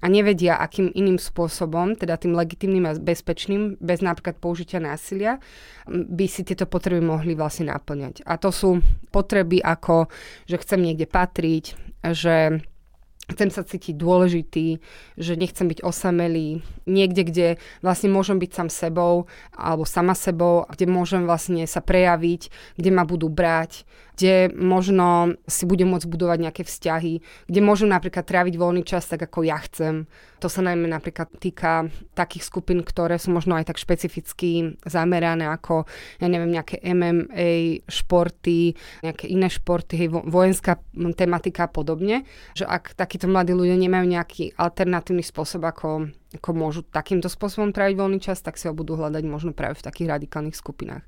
a 0.00 0.06
nevedia, 0.06 0.54
akým 0.62 0.94
iným 0.94 1.18
spôsobom, 1.18 1.98
teda 1.98 2.14
tým 2.14 2.38
legitimným 2.38 2.86
a 2.86 2.94
bezpečným, 2.94 3.74
bez 3.82 4.06
napríklad 4.06 4.38
použitia 4.38 4.78
násilia, 4.78 5.42
by 5.90 6.26
si 6.30 6.46
tieto 6.46 6.70
potreby 6.70 7.02
mohli 7.02 7.34
vlastne 7.34 7.74
naplňať. 7.74 8.22
A 8.22 8.38
to 8.38 8.54
sú 8.54 8.78
potreby 9.10 9.58
ako, 9.58 10.06
že 10.46 10.62
chcem 10.62 10.78
niekde 10.78 11.10
patriť, 11.10 11.64
že 12.14 12.62
chcem 13.30 13.48
sa 13.48 13.64
cítiť 13.64 13.96
dôležitý, 13.96 14.80
že 15.16 15.32
nechcem 15.38 15.68
byť 15.68 15.80
osamelý, 15.80 16.60
niekde, 16.84 17.22
kde 17.24 17.46
vlastne 17.80 18.12
môžem 18.12 18.36
byť 18.36 18.50
sám 18.52 18.68
sebou 18.68 19.30
alebo 19.56 19.88
sama 19.88 20.12
sebou, 20.12 20.68
kde 20.68 20.86
môžem 20.90 21.24
vlastne 21.24 21.64
sa 21.64 21.80
prejaviť, 21.80 22.52
kde 22.76 22.90
ma 22.92 23.08
budú 23.08 23.32
brať, 23.32 23.88
kde 24.14 24.54
možno 24.54 25.34
si 25.50 25.66
budem 25.66 25.90
môcť 25.90 26.06
budovať 26.06 26.38
nejaké 26.38 26.62
vzťahy, 26.62 27.14
kde 27.50 27.60
môžem 27.60 27.90
napríklad 27.90 28.22
tráviť 28.22 28.54
voľný 28.54 28.86
čas 28.86 29.10
tak, 29.10 29.26
ako 29.26 29.42
ja 29.42 29.58
chcem. 29.58 30.06
To 30.38 30.46
sa 30.46 30.62
najmä 30.62 30.86
napríklad 30.86 31.34
týka 31.40 31.88
takých 32.14 32.46
skupín, 32.46 32.84
ktoré 32.86 33.18
sú 33.18 33.34
možno 33.34 33.58
aj 33.58 33.74
tak 33.74 33.80
špecificky 33.80 34.78
zamerané 34.86 35.50
ako, 35.50 35.88
ja 36.20 36.28
neviem, 36.30 36.52
nejaké 36.52 36.78
MMA, 36.84 37.82
športy, 37.88 38.76
nejaké 39.02 39.26
iné 39.32 39.48
športy, 39.50 40.06
vojenská 40.06 40.78
tematika 41.16 41.66
a 41.66 41.72
podobne. 41.72 42.28
Že 42.54 42.70
ak 42.70 42.84
takíto 43.14 43.30
mladí 43.30 43.54
ľudia 43.54 43.78
nemajú 43.78 44.10
nejaký 44.10 44.58
alternatívny 44.58 45.22
spôsob, 45.22 45.62
ako 45.62 46.10
ako 46.34 46.50
môžu 46.50 46.82
takýmto 46.82 47.30
spôsobom 47.30 47.70
tráviť 47.70 47.94
voľný 47.94 48.18
čas, 48.18 48.42
tak 48.42 48.58
si 48.58 48.66
ho 48.66 48.74
budú 48.74 48.98
hľadať 48.98 49.22
možno 49.22 49.54
práve 49.54 49.78
v 49.78 49.86
takých 49.86 50.18
radikálnych 50.18 50.58
skupinách. 50.58 51.06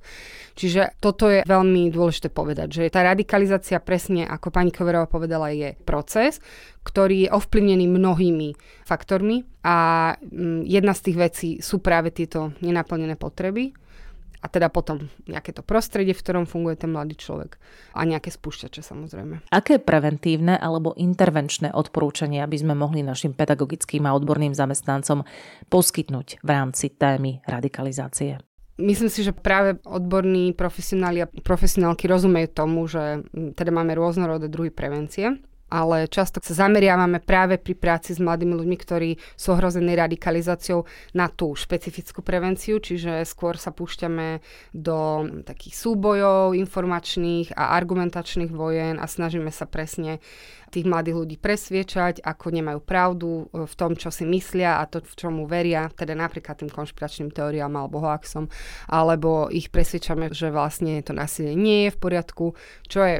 Čiže 0.54 1.02
toto 1.02 1.26
je 1.26 1.42
veľmi 1.42 1.90
dôležité 1.90 2.30
povedať, 2.30 2.68
že 2.70 2.94
tá 2.94 3.02
radikalizácia 3.02 3.82
presne, 3.82 4.22
ako 4.22 4.54
pani 4.54 4.70
Koverová 4.70 5.10
povedala, 5.10 5.50
je 5.50 5.74
proces, 5.82 6.38
ktorý 6.86 7.26
je 7.26 7.34
ovplyvnený 7.34 7.90
mnohými 7.90 8.54
faktormi 8.86 9.42
a 9.66 10.14
mm, 10.14 10.62
jedna 10.62 10.94
z 10.94 11.10
tých 11.10 11.16
vecí 11.18 11.48
sú 11.58 11.82
práve 11.82 12.14
tieto 12.14 12.54
nenaplnené 12.62 13.18
potreby, 13.18 13.74
a 14.46 14.48
teda 14.48 14.70
potom 14.70 15.10
nejaké 15.26 15.50
to 15.50 15.66
prostredie, 15.66 16.14
v 16.14 16.22
ktorom 16.22 16.46
funguje 16.46 16.78
ten 16.78 16.94
mladý 16.94 17.18
človek 17.18 17.58
a 17.98 18.06
nejaké 18.06 18.30
spúšťače 18.30 18.78
samozrejme. 18.78 19.42
Aké 19.50 19.82
preventívne 19.82 20.54
alebo 20.54 20.94
intervenčné 20.94 21.74
odporúčania 21.74 22.46
by 22.46 22.56
sme 22.62 22.78
mohli 22.78 23.02
našim 23.02 23.34
pedagogickým 23.34 24.06
a 24.06 24.14
odborným 24.14 24.54
zamestnancom 24.54 25.26
poskytnúť 25.66 26.46
v 26.46 26.48
rámci 26.54 26.94
témy 26.94 27.42
radikalizácie? 27.50 28.38
Myslím 28.78 29.10
si, 29.10 29.26
že 29.26 29.34
práve 29.34 29.82
odborní 29.82 30.54
profesionáli 30.54 31.24
a 31.24 31.30
profesionálky 31.42 32.06
rozumejú 32.06 32.48
tomu, 32.54 32.86
že 32.86 33.24
teda 33.34 33.72
máme 33.74 33.98
rôznorodé 33.98 34.46
druhy 34.46 34.70
prevencie 34.70 35.42
ale 35.66 36.06
často 36.06 36.38
sa 36.38 36.66
zameriavame 36.66 37.18
práve 37.18 37.58
pri 37.58 37.74
práci 37.74 38.14
s 38.14 38.22
mladými 38.22 38.54
ľuďmi, 38.54 38.76
ktorí 38.78 39.10
sú 39.34 39.58
ohrození 39.58 39.98
radikalizáciou 39.98 40.86
na 41.18 41.26
tú 41.26 41.58
špecifickú 41.58 42.22
prevenciu, 42.22 42.78
čiže 42.78 43.26
skôr 43.26 43.58
sa 43.58 43.74
púšťame 43.74 44.38
do 44.70 45.26
takých 45.42 45.74
súbojov 45.74 46.54
informačných 46.54 47.58
a 47.58 47.74
argumentačných 47.74 48.54
vojen 48.54 49.02
a 49.02 49.10
snažíme 49.10 49.50
sa 49.50 49.66
presne 49.66 50.22
tých 50.70 50.86
mladých 50.86 51.16
ľudí 51.18 51.36
presviečať, 51.38 52.26
ako 52.26 52.46
nemajú 52.50 52.80
pravdu 52.82 53.46
v 53.54 53.74
tom, 53.78 53.94
čo 53.94 54.10
si 54.10 54.26
myslia 54.26 54.82
a 54.82 54.86
to, 54.90 54.98
v 55.02 55.14
čomu 55.14 55.46
veria, 55.46 55.86
teda 55.94 56.14
napríklad 56.14 56.58
tým 56.58 56.70
konšpiračným 56.70 57.30
teóriám 57.30 57.70
alebo 57.74 58.02
hoaxom, 58.02 58.50
alebo 58.90 59.46
ich 59.50 59.70
presviečame, 59.70 60.30
že 60.34 60.50
vlastne 60.50 60.98
to 61.06 61.14
násilie 61.14 61.54
nie 61.54 61.86
je 61.86 61.94
v 61.94 62.02
poriadku, 62.02 62.46
čo 62.90 63.00
je 63.02 63.16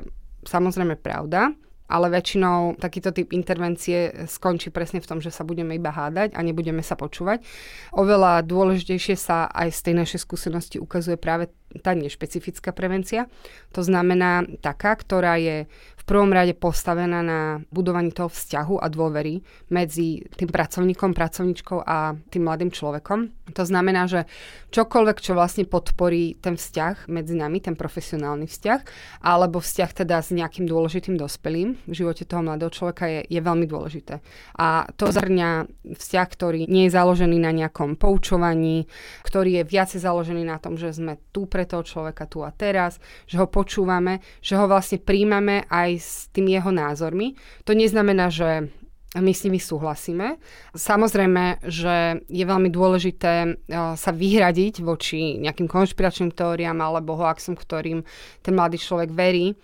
samozrejme 0.47 0.99
pravda, 0.99 1.55
ale 1.87 2.11
väčšinou 2.11 2.79
takýto 2.79 3.15
typ 3.15 3.31
intervencie 3.31 4.27
skončí 4.27 4.75
presne 4.75 4.99
v 4.99 5.09
tom, 5.09 5.19
že 5.23 5.31
sa 5.31 5.47
budeme 5.47 5.79
iba 5.79 5.95
hádať 5.95 6.35
a 6.35 6.41
nebudeme 6.43 6.83
sa 6.83 6.99
počúvať. 6.99 7.47
Oveľa 7.95 8.43
dôležitejšie 8.43 9.15
sa 9.15 9.47
aj 9.51 9.69
z 9.71 9.81
tej 9.91 9.95
našej 10.03 10.21
skúsenosti 10.23 10.77
ukazuje 10.83 11.15
práve 11.15 11.51
tá 11.83 11.93
nešpecifická 11.93 12.73
prevencia. 12.73 13.29
To 13.75 13.83
znamená 13.83 14.47
taká, 14.63 14.97
ktorá 14.97 15.37
je 15.37 15.67
prvom 16.07 16.31
rade 16.31 16.55
postavená 16.55 17.21
na 17.21 17.59
budovaní 17.75 18.15
toho 18.15 18.31
vzťahu 18.31 18.79
a 18.79 18.87
dôvery 18.87 19.43
medzi 19.75 20.23
tým 20.39 20.47
pracovníkom, 20.47 21.11
pracovničkou 21.11 21.83
a 21.83 22.15
tým 22.31 22.47
mladým 22.47 22.71
človekom. 22.71 23.51
To 23.59 23.63
znamená, 23.67 24.07
že 24.07 24.31
čokoľvek, 24.71 25.19
čo 25.19 25.35
vlastne 25.35 25.67
podporí 25.67 26.39
ten 26.39 26.55
vzťah 26.55 27.11
medzi 27.11 27.35
nami, 27.35 27.59
ten 27.59 27.75
profesionálny 27.75 28.47
vzťah, 28.47 28.81
alebo 29.27 29.59
vzťah 29.59 29.91
teda 30.07 30.23
s 30.23 30.31
nejakým 30.31 30.71
dôležitým 30.71 31.19
dospelým 31.19 31.75
v 31.91 31.95
živote 31.95 32.23
toho 32.23 32.47
mladého 32.47 32.71
človeka 32.71 33.11
je, 33.11 33.21
je 33.27 33.41
veľmi 33.43 33.67
dôležité. 33.67 34.23
A 34.63 34.87
to 34.95 35.11
zhrňa 35.11 35.67
vzťah, 35.91 36.27
ktorý 36.31 36.71
nie 36.71 36.87
je 36.87 36.95
založený 36.95 37.43
na 37.43 37.51
nejakom 37.51 37.99
poučovaní, 37.99 38.87
ktorý 39.27 39.63
je 39.63 39.69
viacej 39.69 39.99
založený 40.07 40.47
na 40.47 40.63
tom, 40.63 40.79
že 40.79 40.95
sme 40.95 41.19
tu 41.35 41.51
pre 41.51 41.67
toho 41.67 41.83
človeka 41.83 42.31
tu 42.31 42.47
a 42.47 42.55
teraz, 42.55 43.03
že 43.27 43.43
ho 43.43 43.51
počúvame, 43.51 44.23
že 44.39 44.55
ho 44.55 44.71
vlastne 44.71 45.03
príjmame 45.03 45.67
aj 45.67 45.96
s 45.97 46.29
tými 46.33 46.57
jeho 46.57 46.71
názormi. 46.73 47.35
To 47.65 47.73
neznamená, 47.73 48.31
že 48.33 48.71
my 49.17 49.33
s 49.33 49.45
nimi 49.49 49.57
súhlasíme. 49.57 50.37
Samozrejme, 50.77 51.65
že 51.65 52.21
je 52.29 52.45
veľmi 52.45 52.69
dôležité 52.69 53.33
e, 53.45 53.49
sa 53.97 54.11
vyhradiť 54.13 54.85
voči 54.85 55.41
nejakým 55.41 55.71
konšpiračným 55.71 56.37
teóriám 56.37 56.77
alebo 56.77 57.17
hoaxom, 57.17 57.57
ktorým 57.57 58.05
ten 58.45 58.53
mladý 58.53 58.77
človek 58.77 59.15
verí. 59.15 59.57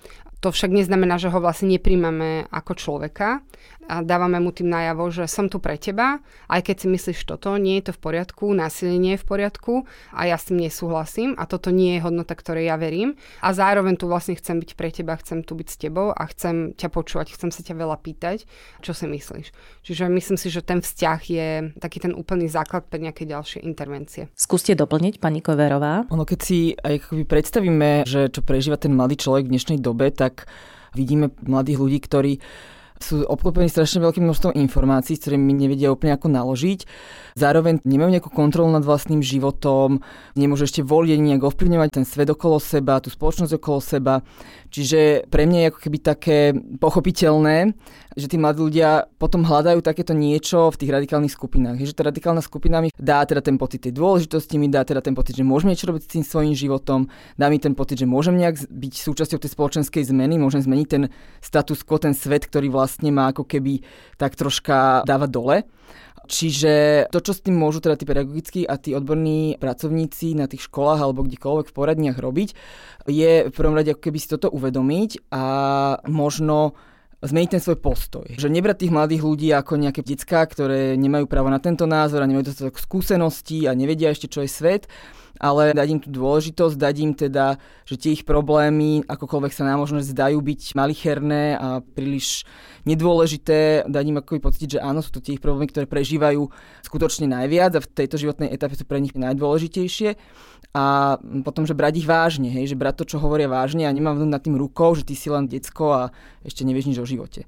To 0.42 0.50
však 0.50 0.74
neznamená, 0.74 1.22
že 1.22 1.30
ho 1.30 1.38
vlastne 1.38 1.70
nepríjmame 1.70 2.50
ako 2.50 2.72
človeka 2.74 3.46
a 3.86 4.02
dávame 4.02 4.42
mu 4.42 4.50
tým 4.50 4.66
najavo, 4.66 5.08
že 5.14 5.30
som 5.30 5.46
tu 5.46 5.62
pre 5.62 5.78
teba, 5.78 6.18
aj 6.50 6.66
keď 6.66 6.76
si 6.82 6.86
myslíš 6.90 7.20
toto, 7.22 7.54
nie 7.54 7.78
je 7.78 7.88
to 7.88 7.92
v 7.94 8.00
poriadku, 8.02 8.50
násilie 8.50 8.98
nie 8.98 9.14
je 9.14 9.22
v 9.22 9.26
poriadku 9.30 9.72
a 10.10 10.26
ja 10.26 10.34
s 10.34 10.50
tým 10.50 10.58
nesúhlasím 10.58 11.38
a 11.38 11.46
toto 11.46 11.70
nie 11.70 11.96
je 11.96 12.04
hodnota, 12.04 12.34
ktorej 12.34 12.66
ja 12.66 12.76
verím 12.76 13.14
a 13.38 13.54
zároveň 13.54 13.94
tu 13.94 14.10
vlastne 14.10 14.34
chcem 14.34 14.58
byť 14.58 14.70
pre 14.74 14.90
teba, 14.90 15.14
chcem 15.22 15.46
tu 15.46 15.54
byť 15.54 15.68
s 15.70 15.76
tebou 15.78 16.10
a 16.10 16.22
chcem 16.26 16.74
ťa 16.74 16.88
počúvať, 16.90 17.38
chcem 17.38 17.54
sa 17.54 17.62
ťa 17.62 17.78
veľa 17.78 17.96
pýtať, 18.02 18.50
čo 18.82 18.90
si 18.90 19.06
myslíš. 19.06 19.54
Čiže 19.86 20.10
myslím 20.10 20.38
si, 20.38 20.50
že 20.50 20.66
ten 20.66 20.82
vzťah 20.82 21.20
je 21.22 21.48
taký 21.78 22.02
ten 22.02 22.18
úplný 22.18 22.50
základ 22.50 22.90
pre 22.90 22.98
nejaké 22.98 23.30
ďalšie 23.30 23.62
intervencie. 23.62 24.26
Skúste 24.34 24.74
doplniť, 24.74 25.22
pani 25.22 25.38
Koverová. 25.38 26.10
Ono, 26.10 26.26
keď 26.26 26.38
si 26.42 26.74
aj 26.74 27.14
predstavíme, 27.30 28.02
že 28.02 28.26
čo 28.26 28.42
prežíva 28.42 28.74
ten 28.74 28.90
mladý 28.90 29.22
človek 29.22 29.46
v 29.46 29.52
dnešnej 29.54 29.78
dobe, 29.78 30.10
tak 30.10 30.32
tak 30.32 30.48
vidíme 30.96 31.28
mladých 31.44 31.78
ľudí, 31.78 31.98
ktorí 32.00 32.32
sú 33.02 33.26
obklopení 33.26 33.66
strašne 33.66 33.98
veľkým 33.98 34.22
množstvom 34.22 34.54
informácií, 34.54 35.18
s 35.18 35.26
ktorými 35.26 35.50
nevedia 35.50 35.90
úplne 35.90 36.14
ako 36.14 36.30
naložiť. 36.30 36.86
Zároveň 37.34 37.82
nemajú 37.82 38.10
nejakú 38.14 38.30
kontrolu 38.30 38.70
nad 38.70 38.86
vlastným 38.86 39.20
životom, 39.20 40.00
nemôžu 40.38 40.70
ešte 40.70 40.86
voliť 40.86 41.18
nejak 41.18 41.42
ovplyvňovať 41.42 41.88
ten 41.90 42.04
svet 42.06 42.30
okolo 42.30 42.62
seba, 42.62 43.02
tú 43.02 43.10
spoločnosť 43.10 43.58
okolo 43.58 43.78
seba. 43.82 44.14
Čiže 44.72 45.28
pre 45.28 45.44
mňa 45.44 45.58
je 45.58 45.68
ako 45.68 45.80
keby 45.82 45.98
také 46.00 46.38
pochopiteľné, 46.80 47.76
že 48.16 48.28
tí 48.28 48.36
mladí 48.36 48.60
ľudia 48.60 49.08
potom 49.16 49.44
hľadajú 49.44 49.80
takéto 49.80 50.12
niečo 50.12 50.68
v 50.68 50.78
tých 50.78 50.92
radikálnych 50.92 51.32
skupinách. 51.32 51.80
Je, 51.80 51.88
že 51.88 51.96
tá 51.96 52.04
radikálna 52.04 52.44
skupina 52.44 52.84
mi 52.84 52.92
dá 52.92 53.24
teda 53.24 53.40
ten 53.40 53.56
pocit 53.56 53.88
tej 53.88 53.96
dôležitosti, 53.96 54.60
mi 54.60 54.68
dá 54.68 54.84
teda 54.84 55.00
ten 55.00 55.16
pocit, 55.16 55.36
že 55.36 55.44
môžem 55.44 55.72
niečo 55.72 55.88
robiť 55.88 56.02
s 56.04 56.12
tým 56.12 56.24
svojím 56.24 56.54
životom, 56.56 57.08
dá 57.40 57.48
mi 57.48 57.56
ten 57.56 57.72
pocit, 57.72 58.00
že 58.00 58.06
môžem 58.08 58.36
nejak 58.36 58.68
byť 58.68 58.92
súčasťou 59.00 59.38
tej 59.40 59.50
spoločenskej 59.52 60.04
zmeny, 60.12 60.36
môžem 60.36 60.60
zmeniť 60.60 60.86
ten 60.88 61.02
status 61.40 61.80
quo, 61.84 61.96
ten 61.96 62.12
svet, 62.12 62.44
ktorý 62.44 62.68
vlastne 62.68 62.91
má 63.00 63.32
ako 63.32 63.48
keby 63.48 63.80
tak 64.20 64.36
troška 64.36 65.06
dávať 65.08 65.30
dole. 65.32 65.56
Čiže 66.22 67.06
to, 67.10 67.18
čo 67.18 67.32
s 67.34 67.42
tým 67.42 67.58
môžu 67.58 67.82
teda 67.82 67.98
tí 67.98 68.06
pedagogickí 68.06 68.60
a 68.62 68.78
tí 68.78 68.94
odborní 68.94 69.58
pracovníci 69.58 70.38
na 70.38 70.46
tých 70.46 70.70
školách 70.70 71.02
alebo 71.02 71.26
kdekoľvek 71.26 71.66
v 71.68 71.76
poradniach 71.76 72.18
robiť, 72.18 72.48
je 73.10 73.32
v 73.50 73.52
prvom 73.52 73.74
rade 73.74 73.90
ako 73.90 74.02
keby 74.06 74.18
si 74.22 74.30
toto 74.30 74.48
uvedomiť 74.48 75.34
a 75.34 75.44
možno 76.06 76.78
zmeniť 77.22 77.50
ten 77.54 77.62
svoj 77.62 77.78
postoj. 77.78 78.26
Že 78.34 78.50
nebrať 78.50 78.86
tých 78.86 78.94
mladých 78.94 79.22
ľudí 79.22 79.48
ako 79.54 79.78
nejaké 79.78 80.02
detská, 80.02 80.42
ktoré 80.42 80.98
nemajú 80.98 81.30
právo 81.30 81.48
na 81.48 81.62
tento 81.62 81.86
názor 81.86 82.20
a 82.22 82.28
nemajú 82.28 82.50
dostatok 82.50 82.82
skúseností 82.82 83.70
a 83.70 83.78
nevedia 83.78 84.10
ešte, 84.10 84.26
čo 84.26 84.42
je 84.42 84.50
svet, 84.50 84.90
ale 85.38 85.74
dať 85.74 85.88
im 85.88 86.00
tú 86.02 86.10
dôležitosť, 86.10 86.74
dať 86.76 86.94
im 87.02 87.12
teda, 87.14 87.56
že 87.86 87.96
tie 87.96 88.10
ich 88.14 88.26
problémy, 88.26 89.06
akokoľvek 89.06 89.52
sa 89.54 89.66
nám 89.66 89.82
možno 89.86 90.02
zdajú 90.02 90.42
byť 90.42 90.74
malicherné 90.74 91.56
a 91.56 91.80
príliš 91.82 92.42
nedôležité, 92.86 93.86
dať 93.86 94.04
im 94.06 94.18
ako 94.18 94.42
pocit, 94.42 94.76
že 94.76 94.82
áno, 94.82 95.02
sú 95.02 95.14
to 95.14 95.22
tie 95.22 95.38
ich 95.38 95.42
problémy, 95.42 95.70
ktoré 95.70 95.86
prežívajú 95.86 96.50
skutočne 96.82 97.30
najviac 97.30 97.78
a 97.78 97.80
v 97.82 97.90
tejto 97.90 98.18
životnej 98.18 98.50
etape 98.50 98.74
sú 98.74 98.84
pre 98.86 98.98
nich 98.98 99.14
najdôležitejšie 99.14 100.18
a 100.72 101.16
potom, 101.44 101.68
že 101.68 101.76
brať 101.76 102.00
ich 102.00 102.08
vážne, 102.08 102.48
hej, 102.48 102.72
že 102.72 102.80
brať 102.80 103.04
to, 103.04 103.14
čo 103.14 103.20
hovoria 103.20 103.44
vážne 103.44 103.84
a 103.84 103.92
nemám 103.92 104.16
nad 104.24 104.40
tým 104.40 104.56
rukou, 104.56 104.96
že 104.96 105.04
ty 105.04 105.12
si 105.12 105.28
len 105.28 105.44
decko 105.44 105.92
a 105.92 106.02
ešte 106.40 106.64
nevieš 106.64 106.88
nič 106.88 106.98
o 106.98 107.04
živote. 107.04 107.44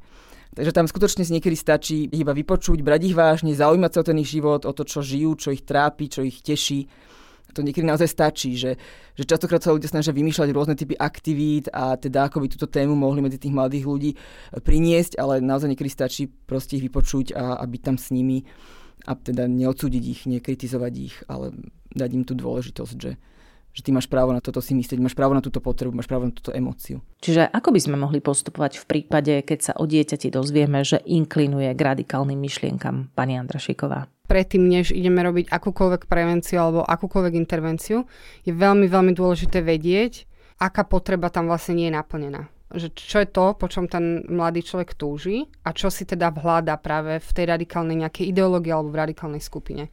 Takže 0.54 0.71
tam 0.71 0.87
skutočne 0.87 1.26
niekedy 1.26 1.57
stačí 1.57 2.07
iba 2.14 2.31
vypočuť, 2.31 2.85
brať 2.85 3.00
ich 3.11 3.16
vážne, 3.16 3.57
zaujímať 3.57 3.90
sa 3.90 4.00
o 4.04 4.09
ten 4.12 4.21
ich 4.23 4.31
život, 4.31 4.62
o 4.69 4.73
to, 4.76 4.87
čo 4.87 5.02
žijú, 5.02 5.35
čo 5.35 5.49
ich 5.50 5.66
trápi, 5.66 6.07
čo 6.07 6.23
ich 6.23 6.45
teší. 6.45 6.87
To 7.54 7.62
niekedy 7.62 7.87
naozaj 7.87 8.11
stačí, 8.11 8.59
že, 8.59 8.75
že 9.14 9.25
častokrát 9.25 9.62
sa 9.62 9.71
ľudia 9.71 9.87
snažia 9.87 10.11
vymýšľať 10.11 10.49
rôzne 10.50 10.75
typy 10.75 10.99
aktivít 10.99 11.71
a 11.71 11.95
teda 11.95 12.26
ako 12.26 12.43
by 12.43 12.47
túto 12.50 12.66
tému 12.66 12.99
mohli 12.99 13.23
medzi 13.23 13.38
tých 13.38 13.54
mladých 13.54 13.87
ľudí 13.87 14.11
priniesť, 14.59 15.23
ale 15.23 15.38
naozaj 15.38 15.71
niekedy 15.71 15.90
stačí 15.90 16.23
proste 16.26 16.83
ich 16.83 16.85
vypočuť 16.90 17.31
a, 17.31 17.62
a 17.62 17.64
byť 17.64 17.81
tam 17.83 17.97
s 17.97 18.11
nimi 18.11 18.43
a 19.04 19.12
teda 19.14 19.44
neodsúdiť 19.44 20.04
ich, 20.04 20.20
nekritizovať 20.25 20.92
ich, 20.96 21.16
ale 21.28 21.52
dať 21.92 22.11
im 22.16 22.25
tú 22.25 22.32
dôležitosť, 22.34 22.96
že, 22.96 23.12
že 23.73 23.80
ty 23.84 23.92
máš 23.92 24.08
právo 24.08 24.32
na 24.32 24.40
toto 24.40 24.64
si 24.64 24.73
myslieť, 24.73 24.99
máš 24.99 25.14
právo 25.14 25.37
na 25.37 25.44
túto 25.44 25.61
potrebu, 25.61 25.92
máš 25.92 26.08
právo 26.08 26.26
na 26.26 26.32
túto 26.32 26.50
emóciu. 26.50 27.04
Čiže 27.20 27.52
ako 27.52 27.68
by 27.70 27.80
sme 27.80 27.96
mohli 28.00 28.25
postupovať 28.25 28.80
v 28.80 28.84
prípade, 28.88 29.34
keď 29.44 29.58
sa 29.61 29.73
o 29.76 29.84
dieťati 29.84 30.32
dozvieme, 30.32 30.82
že 30.82 31.04
inklinuje 31.04 31.70
k 31.76 31.80
radikálnym 31.80 32.40
myšlienkam, 32.40 33.12
pani 33.12 33.37
Andrašiková? 33.37 34.08
Predtým, 34.25 34.64
než 34.64 34.88
ideme 34.88 35.20
robiť 35.20 35.52
akúkoľvek 35.52 36.08
prevenciu 36.08 36.56
alebo 36.64 36.80
akúkoľvek 36.80 37.34
intervenciu, 37.37 38.08
je 38.49 38.56
veľmi, 38.56 38.88
veľmi 38.88 39.12
dôležité 39.12 39.61
vedieť, 39.61 40.25
aká 40.56 40.88
potreba 40.88 41.28
tam 41.28 41.52
vlastne 41.52 41.76
nie 41.76 41.92
je 41.92 41.96
naplnená 42.00 42.49
že 42.75 42.93
čo 42.93 43.23
je 43.23 43.28
to, 43.31 43.54
po 43.54 43.66
čom 43.71 43.87
ten 43.87 44.26
mladý 44.26 44.66
človek 44.66 44.99
túži 44.99 45.47
a 45.62 45.71
čo 45.71 45.88
si 45.88 46.04
teda 46.04 46.35
vhľada 46.35 46.76
práve 46.83 47.23
v 47.23 47.31
tej 47.31 47.47
radikálnej 47.54 48.02
nejakej 48.02 48.35
ideológii 48.35 48.73
alebo 48.75 48.90
v 48.90 49.00
radikálnej 49.09 49.43
skupine 49.43 49.90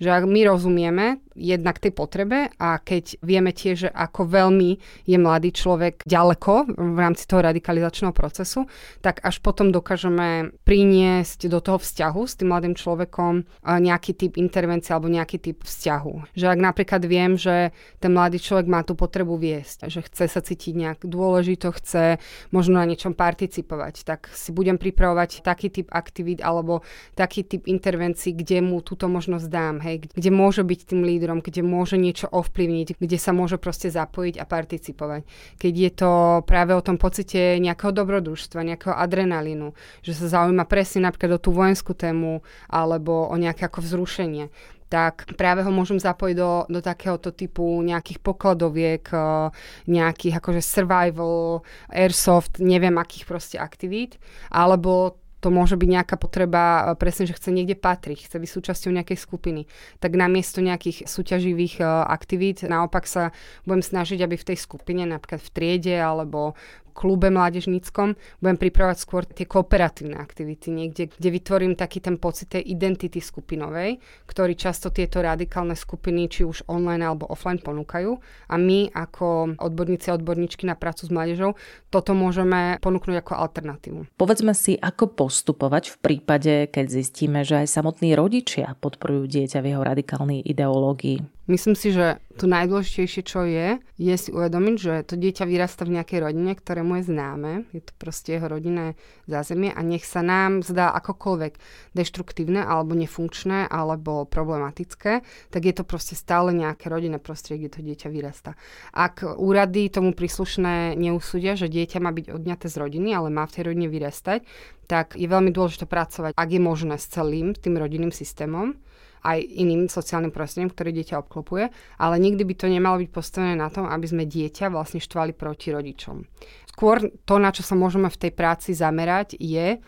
že 0.00 0.08
ak 0.08 0.24
my 0.24 0.40
rozumieme 0.48 1.20
jednak 1.36 1.76
tej 1.76 1.92
potrebe 1.92 2.48
a 2.56 2.80
keď 2.80 3.20
vieme 3.20 3.52
tiež, 3.52 3.76
že 3.86 3.90
ako 3.92 4.32
veľmi 4.32 4.80
je 5.04 5.16
mladý 5.20 5.52
človek 5.52 6.08
ďaleko 6.08 6.72
v 6.72 6.98
rámci 6.98 7.28
toho 7.28 7.44
radikalizačného 7.44 8.16
procesu, 8.16 8.64
tak 9.04 9.20
až 9.20 9.44
potom 9.44 9.68
dokážeme 9.68 10.56
priniesť 10.64 11.52
do 11.52 11.60
toho 11.60 11.76
vzťahu 11.76 12.20
s 12.24 12.34
tým 12.40 12.48
mladým 12.48 12.74
človekom 12.74 13.44
nejaký 13.60 14.16
typ 14.16 14.32
intervencie 14.40 14.96
alebo 14.96 15.12
nejaký 15.12 15.36
typ 15.36 15.60
vzťahu. 15.60 16.32
Že 16.32 16.46
ak 16.48 16.60
napríklad 16.60 17.02
viem, 17.04 17.36
že 17.36 17.76
ten 18.00 18.10
mladý 18.16 18.40
človek 18.40 18.66
má 18.66 18.80
tú 18.80 18.96
potrebu 18.96 19.36
viesť, 19.36 19.92
že 19.92 20.00
chce 20.00 20.32
sa 20.32 20.40
cítiť 20.40 20.74
nejak 20.80 20.98
dôležito, 21.04 21.76
chce 21.76 22.19
možno 22.54 22.78
na 22.80 22.86
niečom 22.86 23.12
participovať, 23.16 24.04
tak 24.04 24.30
si 24.32 24.52
budem 24.54 24.76
pripravovať 24.76 25.44
taký 25.44 25.68
typ 25.70 25.88
aktivít 25.90 26.40
alebo 26.40 26.84
taký 27.14 27.44
typ 27.44 27.66
intervencií, 27.66 28.32
kde 28.36 28.62
mu 28.64 28.80
túto 28.80 29.10
možnosť 29.10 29.46
dám. 29.50 29.76
Hej 29.82 30.12
kde 30.14 30.30
môže 30.30 30.62
byť 30.62 30.80
tým 30.94 31.02
lídrom, 31.04 31.40
kde 31.44 31.62
môže 31.64 31.96
niečo 32.00 32.26
ovplyvniť, 32.30 32.98
kde 32.98 33.18
sa 33.18 33.32
môže 33.32 33.56
proste 33.56 33.92
zapojiť 33.92 34.40
a 34.40 34.44
participovať. 34.44 35.20
Keď 35.60 35.72
je 35.74 35.90
to 35.92 36.10
práve 36.44 36.72
o 36.76 36.84
tom 36.84 36.96
pocite 36.96 37.58
nejakého 37.58 37.92
dobrodružstva, 37.94 38.66
nejakého 38.66 38.94
adrenalínu, 38.94 39.72
že 40.04 40.12
sa 40.16 40.26
zaujíma 40.40 40.64
presne 40.66 41.08
napríklad 41.08 41.38
o 41.38 41.42
tú 41.42 41.50
vojenskú 41.54 41.92
tému 41.96 42.42
alebo 42.70 43.28
o 43.28 43.34
nejaké 43.36 43.66
ako 43.66 43.84
vzrušenie 43.84 44.52
tak 44.90 45.38
práve 45.38 45.62
ho 45.62 45.70
môžem 45.70 46.02
zapojiť 46.02 46.34
do, 46.34 46.66
do 46.66 46.80
takéhoto 46.82 47.30
typu 47.30 47.78
nejakých 47.80 48.18
pokladoviek, 48.18 49.06
eh, 49.14 49.48
nejakých 49.86 50.42
akože 50.42 50.60
survival, 50.60 51.62
airsoft, 51.86 52.58
neviem 52.58 52.98
akých 52.98 53.24
proste 53.24 53.56
aktivít, 53.56 54.18
alebo 54.50 55.16
to 55.40 55.48
môže 55.48 55.80
byť 55.80 55.88
nejaká 55.88 56.16
potreba, 56.20 56.92
e, 56.92 57.00
presne, 57.00 57.24
že 57.24 57.32
chce 57.32 57.48
niekde 57.50 57.74
patriť, 57.74 58.28
chce 58.28 58.36
byť 58.36 58.50
súčasťou 58.52 58.92
nejakej 58.92 59.18
skupiny. 59.18 59.64
Tak 59.98 60.12
namiesto 60.12 60.60
nejakých 60.60 61.08
súťaživých 61.08 61.80
uh, 61.80 62.04
aktivít, 62.04 62.60
naopak 62.60 63.08
sa 63.08 63.32
budem 63.64 63.80
snažiť, 63.80 64.20
aby 64.20 64.36
v 64.36 64.48
tej 64.52 64.58
skupine, 64.60 65.08
napríklad 65.08 65.40
v 65.40 65.50
triede 65.50 65.96
alebo 65.96 66.52
klube 66.90 67.30
mládežníckom 67.32 68.18
budem 68.42 68.58
pripravať 68.58 68.96
skôr 68.98 69.22
tie 69.24 69.46
kooperatívne 69.48 70.18
aktivity, 70.18 70.74
niekde, 70.74 71.08
kde 71.08 71.28
vytvorím 71.30 71.72
taký 71.78 72.02
ten 72.02 72.18
pocit 72.18 72.52
tej 72.52 72.66
identity 72.66 73.22
skupinovej, 73.22 74.02
ktorý 74.26 74.52
často 74.58 74.90
tieto 74.90 75.22
radikálne 75.22 75.78
skupiny, 75.78 76.26
či 76.28 76.42
už 76.44 76.66
online 76.66 77.06
alebo 77.06 77.30
offline 77.30 77.62
ponúkajú. 77.62 78.18
A 78.50 78.54
my 78.58 78.90
ako 78.92 79.56
odborníci 79.56 80.10
a 80.10 80.18
odborníčky 80.18 80.66
na 80.66 80.74
prácu 80.74 81.06
s 81.06 81.10
mládežou 81.14 81.54
toto 81.88 82.12
môžeme 82.12 82.76
ponúknuť 82.82 83.16
ako 83.22 83.32
alternatívu. 83.38 84.00
Povedzme 84.18 84.52
si, 84.52 84.76
ako 84.76 85.14
postupovať 85.14 85.94
v 85.94 85.96
prípade, 86.02 86.54
keď 86.68 86.86
zistíme, 86.90 87.46
že 87.46 87.64
aj 87.64 87.72
samotní 87.72 88.12
rodičia 88.18 88.74
podporujú 88.78 89.30
dieťa 89.30 89.58
v 89.62 89.68
jeho 89.74 89.82
radikálnej 89.82 90.40
ideológii. 90.42 91.39
Myslím 91.50 91.74
si, 91.74 91.90
že 91.90 92.22
to 92.38 92.46
najdôležitejšie, 92.46 93.22
čo 93.26 93.42
je, 93.42 93.82
je 93.98 94.14
si 94.14 94.30
uvedomiť, 94.30 94.76
že 94.78 94.94
to 95.02 95.18
dieťa 95.18 95.50
vyrasta 95.50 95.82
v 95.82 95.98
nejakej 95.98 96.22
rodine, 96.22 96.54
ktoré 96.54 96.86
mu 96.86 97.02
je 97.02 97.10
známe, 97.10 97.66
je 97.74 97.82
to 97.82 97.90
proste 97.98 98.38
jeho 98.38 98.46
rodinné 98.46 98.94
zázemie 99.26 99.74
a 99.74 99.82
nech 99.82 100.06
sa 100.06 100.22
nám 100.22 100.62
zdá 100.62 100.94
akokoľvek 100.94 101.58
deštruktívne 101.98 102.62
alebo 102.62 102.94
nefunkčné 102.94 103.66
alebo 103.66 104.30
problematické, 104.30 105.26
tak 105.50 105.62
je 105.66 105.74
to 105.74 105.82
proste 105.82 106.14
stále 106.14 106.54
nejaké 106.54 106.86
rodinné 106.86 107.18
prostredie, 107.18 107.66
kde 107.66 107.74
to 107.74 107.80
dieťa 107.82 108.08
vyrasta. 108.14 108.54
Ak 108.94 109.26
úrady 109.26 109.90
tomu 109.90 110.14
príslušné 110.14 110.94
neusúdia, 110.94 111.58
že 111.58 111.66
dieťa 111.66 111.98
má 111.98 112.14
byť 112.14 112.30
odňaté 112.30 112.70
z 112.70 112.78
rodiny, 112.78 113.10
ale 113.10 113.26
má 113.34 113.42
v 113.50 113.54
tej 113.58 113.74
rodine 113.74 113.90
vyrastať, 113.90 114.46
tak 114.86 115.18
je 115.18 115.26
veľmi 115.26 115.50
dôležité 115.50 115.82
pracovať, 115.90 116.38
ak 116.38 116.48
je 116.50 116.62
možné, 116.62 116.94
s 116.94 117.10
celým 117.10 117.58
tým 117.58 117.74
rodinným 117.74 118.14
systémom 118.14 118.78
aj 119.24 119.38
iným 119.40 119.86
sociálnym 119.86 120.32
prostredím, 120.32 120.72
ktoré 120.72 120.90
dieťa 120.96 121.20
obklopuje, 121.20 121.68
ale 122.00 122.14
nikdy 122.16 122.42
by 122.44 122.54
to 122.56 122.66
nemalo 122.68 122.96
byť 123.00 123.10
postavené 123.12 123.54
na 123.56 123.68
tom, 123.68 123.88
aby 123.88 124.06
sme 124.08 124.24
dieťa 124.24 124.72
vlastne 124.72 125.00
štvali 125.00 125.36
proti 125.36 125.72
rodičom. 125.72 126.24
Skôr 126.70 127.12
to, 127.28 127.36
na 127.36 127.52
čo 127.52 127.60
sa 127.60 127.76
môžeme 127.76 128.08
v 128.08 128.20
tej 128.20 128.32
práci 128.32 128.72
zamerať, 128.72 129.36
je 129.36 129.80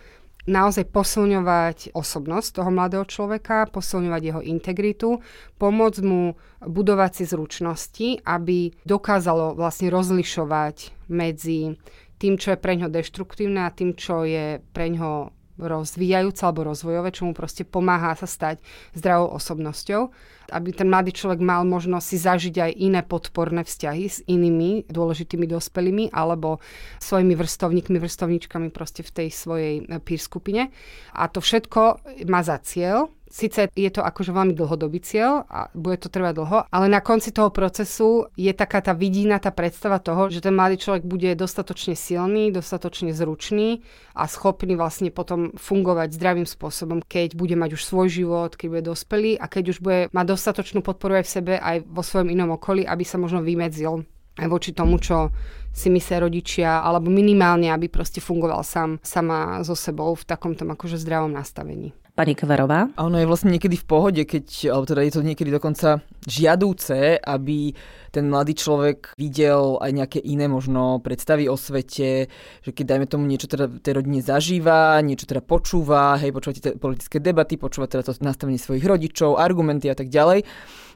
naozaj 0.43 0.91
posilňovať 0.91 1.95
osobnosť 1.95 2.49
toho 2.59 2.71
mladého 2.75 3.07
človeka, 3.07 3.71
posilňovať 3.71 4.23
jeho 4.23 4.43
integritu, 4.43 5.23
pomôcť 5.59 6.03
mu 6.03 6.35
budovať 6.59 7.11
si 7.23 7.25
zručnosti, 7.31 8.09
aby 8.27 8.75
dokázalo 8.83 9.55
vlastne 9.55 9.89
rozlišovať 9.95 11.09
medzi 11.15 11.79
tým, 12.19 12.39
čo 12.39 12.55
je 12.55 12.59
pre 12.59 12.75
ňo 12.79 12.91
deštruktívne 12.91 13.67
a 13.67 13.75
tým, 13.75 13.95
čo 13.95 14.27
je 14.27 14.59
pre 14.75 14.91
ňo 14.91 15.31
rozvíjajúce 15.61 16.43
alebo 16.45 16.69
rozvojové, 16.69 17.13
čo 17.13 17.29
mu 17.29 17.33
proste 17.37 17.67
pomáha 17.67 18.17
sa 18.17 18.29
stať 18.29 18.61
zdravou 18.97 19.37
osobnosťou, 19.37 20.09
aby 20.51 20.75
ten 20.75 20.91
mladý 20.91 21.15
človek 21.15 21.39
mal 21.39 21.63
možnosť 21.63 22.07
si 22.07 22.17
zažiť 22.19 22.55
aj 22.59 22.73
iné 22.81 23.01
podporné 23.07 23.63
vzťahy 23.63 24.05
s 24.09 24.19
inými 24.27 24.91
dôležitými 24.91 25.47
dospelými 25.47 26.11
alebo 26.11 26.59
svojimi 26.99 27.39
vrstovníkmi, 27.39 28.01
vrstovníčkami 28.01 28.75
proste 28.75 29.07
v 29.07 29.11
tej 29.13 29.29
svojej 29.31 29.75
eh, 29.87 30.01
peer 30.03 30.19
skupine. 30.19 30.75
A 31.15 31.29
to 31.31 31.39
všetko 31.39 32.03
má 32.27 32.43
za 32.43 32.59
cieľ 32.65 33.13
Sice 33.33 33.73
je 33.73 33.89
to 33.89 34.05
akože 34.05 34.29
veľmi 34.29 34.53
dlhodobý 34.53 35.01
cieľ 35.01 35.49
a 35.49 35.73
bude 35.73 35.97
to 35.97 36.13
trvať 36.13 36.37
dlho, 36.37 36.59
ale 36.69 36.87
na 36.93 37.01
konci 37.01 37.33
toho 37.33 37.49
procesu 37.49 38.29
je 38.37 38.53
taká 38.53 38.85
tá 38.85 38.93
vidína, 38.93 39.41
tá 39.41 39.49
predstava 39.49 39.97
toho, 40.05 40.29
že 40.29 40.45
ten 40.45 40.53
mladý 40.53 40.77
človek 40.77 41.09
bude 41.09 41.33
dostatočne 41.33 41.97
silný, 41.97 42.53
dostatočne 42.53 43.17
zručný 43.17 43.81
a 44.13 44.29
schopný 44.29 44.77
vlastne 44.77 45.09
potom 45.09 45.57
fungovať 45.57 46.13
zdravým 46.13 46.45
spôsobom, 46.45 47.01
keď 47.01 47.33
bude 47.33 47.57
mať 47.57 47.73
už 47.73 47.89
svoj 47.89 48.13
život, 48.13 48.53
keď 48.53 48.69
bude 48.69 48.85
dospelý 48.93 49.41
a 49.41 49.49
keď 49.49 49.65
už 49.73 49.79
bude 49.81 50.01
mať 50.13 50.27
dostatočnú 50.33 50.81
podporu 50.81 51.21
aj 51.21 51.25
v 51.29 51.33
sebe, 51.33 51.55
aj 51.61 51.85
vo 51.85 52.01
svojom 52.01 52.33
inom 52.33 52.57
okolí, 52.57 52.89
aby 52.89 53.05
sa 53.05 53.21
možno 53.21 53.45
vymedzil 53.45 54.03
aj 54.41 54.49
voči 54.49 54.73
tomu, 54.73 54.97
čo 54.97 55.29
si 55.73 55.93
myslia 55.93 56.25
rodičia, 56.25 56.71
alebo 56.81 57.13
minimálne, 57.13 57.69
aby 57.69 57.93
proste 57.93 58.25
fungoval 58.25 58.65
sám, 58.65 58.97
sama 59.05 59.61
so 59.61 59.77
sebou 59.77 60.17
v 60.17 60.25
takomto 60.25 60.65
akože 60.65 60.97
zdravom 60.97 61.33
nastavení 61.33 61.93
pani 62.13 62.37
Kverová. 62.37 62.93
A 62.93 63.09
ono 63.09 63.17
je 63.17 63.25
vlastne 63.25 63.49
niekedy 63.49 63.77
v 63.81 63.89
pohode, 63.89 64.23
keď, 64.29 64.69
alebo 64.69 64.85
teda 64.85 65.01
je 65.09 65.13
to 65.17 65.23
niekedy 65.25 65.49
dokonca 65.49 66.05
žiadúce, 66.27 67.19
aby 67.19 67.75
ten 68.13 68.29
mladý 68.29 68.55
človek 68.55 69.17
videl 69.17 69.81
aj 69.81 69.91
nejaké 69.91 70.19
iné 70.21 70.47
možno 70.47 71.01
predstavy 71.01 71.49
o 71.49 71.57
svete, 71.57 72.29
že 72.61 72.71
keď 72.71 72.85
dajme 72.95 73.07
tomu 73.09 73.25
niečo 73.25 73.49
teda 73.49 73.67
tej 73.81 73.99
rodine 73.99 74.21
zažíva, 74.21 75.01
niečo 75.01 75.25
teda 75.25 75.41
počúva, 75.41 76.21
hej, 76.21 76.31
počúva 76.31 76.53
tie 76.55 76.77
politické 76.77 77.19
debaty, 77.19 77.57
počúva 77.57 77.89
teda 77.89 78.07
to 78.07 78.15
nastavenie 78.21 78.61
svojich 78.61 78.85
rodičov, 78.85 79.41
argumenty 79.41 79.89
a 79.89 79.97
tak 79.97 80.13
ďalej, 80.13 80.45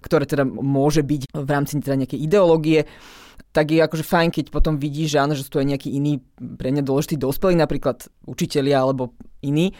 ktoré 0.05 0.29
teda 0.29 0.45
môže 0.47 1.01
byť 1.01 1.33
v 1.33 1.49
rámci 1.49 1.81
teda 1.81 2.05
nejakej 2.05 2.21
ideológie, 2.21 2.85
tak 3.57 3.73
je 3.73 3.81
akože 3.81 4.05
fajn, 4.05 4.29
keď 4.37 4.45
potom 4.53 4.77
vidí, 4.77 5.09
že 5.09 5.17
áno, 5.17 5.33
že 5.33 5.41
sú 5.41 5.57
tu 5.57 5.59
aj 5.61 5.65
nejakí 5.73 5.89
iní 5.89 6.21
pre 6.61 6.69
mňa 6.69 6.85
dôležití 6.85 7.17
dospelí, 7.17 7.57
napríklad 7.57 8.05
učitelia 8.29 8.85
alebo 8.85 9.17
iní, 9.41 9.73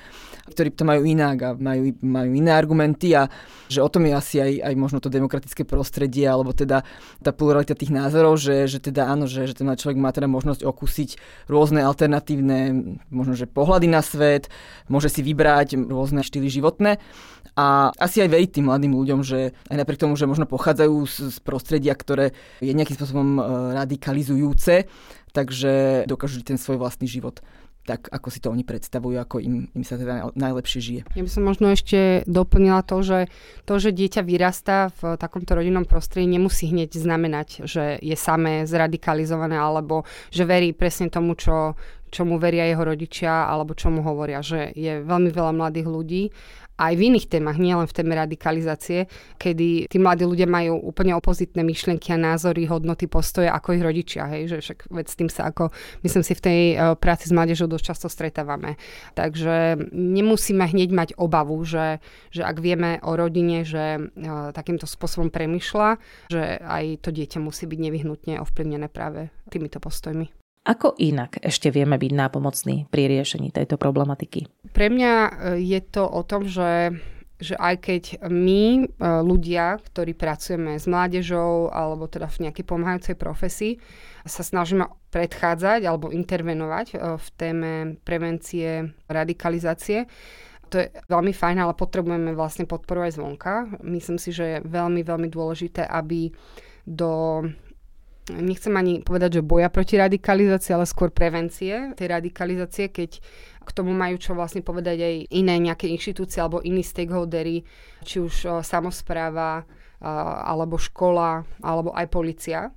ktorí 0.49 0.73
to 0.73 0.89
majú 0.89 1.05
inak 1.05 1.37
a 1.45 1.51
majú, 1.53 1.93
majú 2.01 2.31
iné 2.33 2.57
argumenty 2.57 3.13
a 3.13 3.29
že 3.69 3.85
o 3.85 3.89
tom 3.93 4.09
je 4.09 4.17
asi 4.17 4.37
aj, 4.41 4.53
aj 4.73 4.75
možno 4.81 4.99
to 5.05 5.13
demokratické 5.13 5.36
prostredie 5.67 6.25
alebo 6.25 6.57
teda 6.57 6.87
tá 7.21 7.31
pluralita 7.35 7.77
tých 7.77 7.93
názorov, 7.93 8.41
že, 8.41 8.71
že 8.71 8.79
teda 8.81 9.11
áno, 9.11 9.29
že, 9.29 9.45
že 9.45 9.55
ten 9.59 9.69
človek 9.69 9.99
má 9.99 10.15
teda 10.15 10.31
možnosť 10.31 10.65
okúsiť 10.65 11.11
rôzne 11.51 11.85
alternatívne 11.85 12.59
možno, 13.13 13.35
že 13.37 13.51
pohľady 13.51 13.91
na 13.91 14.01
svet, 14.01 14.49
môže 14.87 15.13
si 15.13 15.21
vybrať 15.21 15.77
rôzne 15.77 16.23
štýly 16.23 16.49
životné. 16.49 17.03
A 17.57 17.89
asi 17.97 18.21
aj 18.21 18.29
veriť 18.29 18.51
tým 18.61 18.69
mladým 18.69 18.93
ľuďom, 18.93 19.25
že 19.25 19.57
aj 19.73 19.77
napriek 19.81 20.05
tomu, 20.05 20.13
že 20.13 20.29
možno 20.29 20.45
pochádzajú 20.45 20.95
z, 21.09 21.17
z 21.33 21.39
prostredia, 21.41 21.97
ktoré 21.97 22.37
je 22.61 22.69
nejakým 22.77 23.01
spôsobom 23.01 23.41
e, 23.41 23.43
radikalizujúce, 23.81 24.85
takže 25.33 26.05
dokážu 26.05 26.45
ten 26.45 26.61
svoj 26.61 26.77
vlastný 26.77 27.09
život 27.09 27.41
tak 27.87 28.11
ako 28.11 28.29
si 28.35 28.43
to 28.43 28.51
oni 28.51 28.67
predstavujú, 28.67 29.17
ako 29.23 29.39
im, 29.39 29.71
im 29.71 29.85
sa 29.87 29.95
teda 29.95 30.35
najlepšie 30.35 30.81
žije. 30.83 31.03
Ja 31.15 31.23
by 31.23 31.31
som 31.31 31.47
možno 31.47 31.71
ešte 31.71 32.27
doplnila 32.27 32.83
to, 32.83 33.01
že 33.07 33.31
to, 33.63 33.79
že 33.79 33.95
dieťa 33.95 34.27
vyrastá 34.27 34.91
v 34.99 35.15
takomto 35.15 35.55
rodinnom 35.55 35.87
prostredí, 35.87 36.27
nemusí 36.27 36.67
hneď 36.67 36.99
znamenať, 36.99 37.63
že 37.63 38.03
je 38.03 38.17
samé 38.19 38.67
zradikalizované 38.67 39.55
alebo 39.55 40.03
že 40.35 40.43
verí 40.43 40.75
presne 40.75 41.07
tomu, 41.07 41.39
čo, 41.39 41.79
čomu 42.11 42.39
veria 42.41 42.67
jeho 42.67 42.83
rodičia 42.83 43.49
alebo 43.49 43.75
čo 43.75 43.91
mu 43.93 44.03
hovoria, 44.03 44.41
že 44.45 44.73
je 44.75 45.03
veľmi 45.03 45.31
veľa 45.31 45.53
mladých 45.55 45.89
ľudí 45.89 46.23
aj 46.77 46.93
v 46.93 47.05
iných 47.13 47.27
témach, 47.33 47.57
nielen 47.57 47.89
v 47.89 47.97
téme 47.97 48.13
radikalizácie, 48.13 49.09
kedy 49.41 49.89
tí 49.89 49.97
mladí 49.97 50.29
ľudia 50.29 50.45
majú 50.45 50.77
úplne 50.77 51.17
opozitné 51.17 51.65
myšlienky 51.65 52.13
a 52.13 52.21
názory, 52.21 52.69
hodnoty, 52.69 53.09
postoje 53.09 53.49
ako 53.49 53.81
ich 53.81 53.83
rodičia, 53.83 54.29
hej, 54.29 54.53
že 54.53 54.57
však 54.61 54.79
veď 54.93 55.07
s 55.09 55.17
tým 55.17 55.31
sa 55.33 55.49
ako, 55.49 55.73
myslím 56.05 56.25
si, 56.25 56.33
v 56.37 56.45
tej 56.45 56.61
uh, 56.77 56.93
práci 56.93 57.33
s 57.33 57.33
mládežou 57.33 57.65
dosť 57.65 57.85
často 57.97 58.07
stretávame. 58.13 58.77
Takže 59.17 59.89
nemusíme 59.93 60.69
hneď 60.69 60.91
mať 60.93 61.09
obavu, 61.17 61.57
že, 61.65 62.05
že 62.29 62.45
ak 62.45 62.61
vieme 62.61 63.01
o 63.01 63.17
rodine, 63.17 63.65
že 63.65 63.97
uh, 63.97 64.53
takýmto 64.53 64.85
spôsobom 64.85 65.33
premyšľa, 65.33 65.97
že 66.29 66.61
aj 66.61 67.01
to 67.01 67.09
dieťa 67.09 67.41
musí 67.41 67.65
byť 67.65 67.79
nevyhnutne 67.81 68.35
ovplyvnené 68.45 68.93
práve 68.93 69.33
týmito 69.49 69.81
postojmi. 69.81 70.46
Ako 70.67 70.99
inak 70.99 71.39
ešte 71.47 71.71
vieme 71.71 71.95
byť 71.95 72.13
nápomocní 72.13 72.91
pri 72.91 73.07
riešení 73.07 73.55
tejto 73.55 73.79
problematiky? 73.79 74.51
Pre 74.75 74.89
mňa 74.91 75.13
e, 75.15 75.31
je 75.63 75.81
to 75.87 76.03
o 76.03 76.23
tom, 76.27 76.47
že 76.47 76.91
že 77.37 77.53
aj 77.61 77.75
keď 77.85 78.03
my, 78.33 78.65
e, 78.81 78.85
ľudia, 79.21 79.77
ktorí 79.77 80.17
pracujeme 80.17 80.81
s 80.81 80.89
mládežou 80.89 81.69
alebo 81.69 82.09
teda 82.09 82.33
v 82.33 82.49
nejakej 82.49 82.65
pomáhajúcej 82.65 83.17
profesii, 83.17 83.73
sa 84.25 84.41
snažíme 84.41 84.89
predchádzať 85.13 85.85
alebo 85.85 86.09
intervenovať 86.09 86.87
e, 86.93 87.21
v 87.21 87.27
téme 87.37 87.73
prevencie 88.09 88.89
radikalizácie, 89.13 90.09
to 90.67 90.83
je 90.83 90.87
veľmi 91.07 91.31
fajn, 91.31 91.63
ale 91.63 91.79
potrebujeme 91.79 92.35
vlastne 92.35 92.67
podporu 92.67 93.07
aj 93.07 93.15
zvonka. 93.15 93.71
Myslím 93.87 94.19
si, 94.19 94.35
že 94.35 94.59
je 94.59 94.65
veľmi, 94.67 95.07
veľmi 95.07 95.29
dôležité, 95.31 95.87
aby 95.87 96.35
do 96.83 97.43
nechcem 98.31 98.75
ani 98.75 99.07
povedať, 99.07 99.39
že 99.39 99.47
boja 99.47 99.71
proti 99.71 99.95
radikalizácii, 99.99 100.75
ale 100.75 100.87
skôr 100.87 101.15
prevencie 101.15 101.95
tej 101.95 102.07
radikalizácie, 102.11 102.91
keď 102.91 103.23
k 103.67 103.71
tomu 103.75 103.95
majú 103.95 104.19
čo 104.19 104.35
vlastne 104.35 104.63
povedať 104.63 104.99
aj 105.03 105.15
iné 105.35 105.55
nejaké 105.59 105.91
inštitúcie 105.91 106.39
alebo 106.39 106.63
iní 106.63 106.87
stakeholdery, 106.87 107.67
či 108.07 108.17
už 108.23 108.35
o, 108.47 108.51
samozpráva, 108.63 109.67
alebo 110.47 110.77
škola, 110.77 111.43
alebo 111.65 111.91
aj 111.97 112.07
policia 112.13 112.69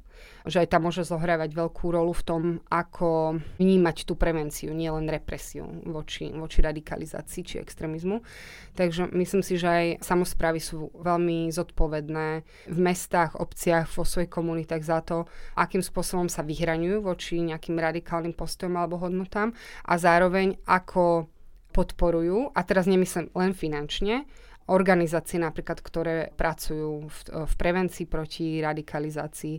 že 0.49 0.65
aj 0.65 0.73
tam 0.75 0.89
môže 0.89 1.05
zohrávať 1.05 1.53
veľkú 1.53 1.93
rolu 1.93 2.11
v 2.11 2.25
tom, 2.25 2.41
ako 2.67 3.39
vnímať 3.61 4.03
tú 4.03 4.17
prevenciu, 4.17 4.73
nielen 4.73 5.05
represiu 5.07 5.69
voči, 5.85 6.33
voči 6.33 6.59
radikalizácii 6.65 7.41
či 7.45 7.55
extrémizmu. 7.61 8.25
Takže 8.73 9.13
myslím 9.13 9.45
si, 9.45 9.55
že 9.55 9.69
aj 9.69 9.85
samozprávy 10.01 10.57
sú 10.57 10.89
veľmi 10.97 11.53
zodpovedné 11.53 12.27
v 12.67 12.79
mestách, 12.81 13.37
obciach, 13.37 13.87
vo 13.93 14.03
svojich 14.03 14.33
komunitách 14.33 14.83
za 14.83 14.99
to, 15.05 15.29
akým 15.55 15.85
spôsobom 15.85 16.27
sa 16.27 16.41
vyhraňujú 16.41 17.05
voči 17.05 17.39
nejakým 17.39 17.77
radikálnym 17.77 18.33
postojom 18.33 18.75
alebo 18.75 18.97
hodnotám 18.99 19.53
a 19.85 19.93
zároveň 19.95 20.57
ako 20.65 21.29
podporujú, 21.69 22.49
a 22.57 22.65
teraz 22.65 22.89
nemyslím 22.89 23.29
len 23.37 23.53
finančne, 23.53 24.25
organizácie 24.69 25.41
napríklad, 25.41 25.81
ktoré 25.81 26.29
pracujú 26.37 27.09
v, 27.09 27.19
v 27.49 27.53
prevencii 27.57 28.05
proti 28.05 28.61
radikalizácii, 28.61 29.55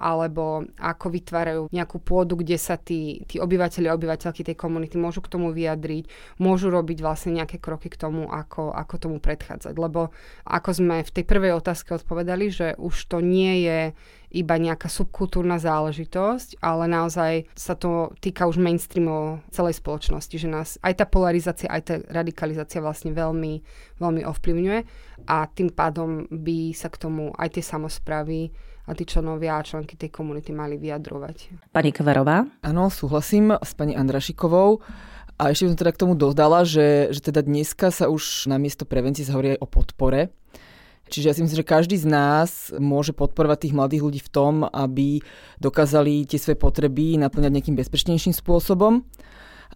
alebo 0.00 0.64
ako 0.80 1.06
vytvárajú 1.12 1.62
nejakú 1.70 2.00
pôdu, 2.00 2.40
kde 2.40 2.56
sa 2.56 2.80
tí, 2.80 3.22
tí 3.28 3.36
obyvateľi 3.38 3.86
a 3.92 3.96
obyvateľky 3.96 4.42
tej 4.42 4.56
komunity 4.56 4.96
môžu 4.96 5.20
k 5.20 5.32
tomu 5.36 5.52
vyjadriť, 5.52 6.08
môžu 6.40 6.72
robiť 6.72 6.98
vlastne 7.04 7.36
nejaké 7.36 7.60
kroky 7.60 7.92
k 7.92 8.00
tomu, 8.00 8.26
ako, 8.26 8.72
ako 8.72 8.94
tomu 8.96 9.16
predchádzať. 9.20 9.74
Lebo 9.76 10.10
ako 10.48 10.70
sme 10.72 11.04
v 11.04 11.14
tej 11.14 11.24
prvej 11.28 11.52
otázke 11.54 11.94
odpovedali, 11.94 12.48
že 12.48 12.66
už 12.80 12.94
to 13.06 13.20
nie 13.20 13.62
je 13.68 13.80
iba 14.34 14.58
nejaká 14.58 14.90
subkultúrna 14.90 15.62
záležitosť, 15.62 16.58
ale 16.58 16.90
naozaj 16.90 17.46
sa 17.54 17.78
to 17.78 18.10
týka 18.18 18.50
už 18.50 18.58
mainstreamu 18.58 19.38
celej 19.54 19.78
spoločnosti, 19.78 20.34
že 20.34 20.48
nás 20.50 20.68
aj 20.82 20.98
tá 20.98 21.06
polarizácia, 21.06 21.70
aj 21.70 21.82
tá 21.86 21.94
radikalizácia 22.10 22.82
vlastne 22.82 23.14
veľmi, 23.14 23.62
veľmi 24.02 24.22
ovplyvňuje 24.26 24.78
a 25.30 25.46
tým 25.46 25.70
pádom 25.70 26.26
by 26.28 26.74
sa 26.74 26.90
k 26.90 27.00
tomu 27.06 27.30
aj 27.38 27.54
tie 27.54 27.64
samozprávy 27.64 28.50
a 28.84 28.92
tí 28.92 29.08
členovia 29.08 29.56
a 29.56 29.64
členky 29.64 29.96
tej 29.96 30.12
komunity 30.12 30.52
mali 30.52 30.76
vyjadrovať. 30.76 31.70
Pani 31.72 31.88
Kverová? 31.94 32.44
Áno, 32.60 32.92
súhlasím 32.92 33.56
s 33.56 33.72
pani 33.72 33.96
Andrašikovou. 33.96 34.84
A 35.34 35.50
ešte 35.50 35.66
som 35.66 35.74
teda 35.74 35.90
k 35.90 36.00
tomu 36.04 36.14
dodala, 36.14 36.62
že, 36.62 37.10
že 37.10 37.18
teda 37.18 37.42
dneska 37.42 37.90
sa 37.90 38.06
už 38.06 38.46
na 38.46 38.54
miesto 38.60 38.86
prevencie 38.86 39.26
hovorí 39.26 39.58
aj 39.58 39.62
o 39.64 39.66
podpore 39.66 40.30
Čiže 41.08 41.26
ja 41.28 41.34
si 41.36 41.42
myslím, 41.44 41.60
že 41.60 41.66
každý 41.68 41.96
z 42.00 42.08
nás 42.08 42.72
môže 42.80 43.12
podporovať 43.12 43.68
tých 43.68 43.76
mladých 43.76 44.02
ľudí 44.02 44.20
v 44.24 44.32
tom, 44.32 44.54
aby 44.64 45.20
dokázali 45.60 46.24
tie 46.24 46.40
svoje 46.40 46.56
potreby 46.56 47.20
naplňať 47.20 47.52
nejakým 47.52 47.76
bezpečnejším 47.76 48.32
spôsobom. 48.32 49.04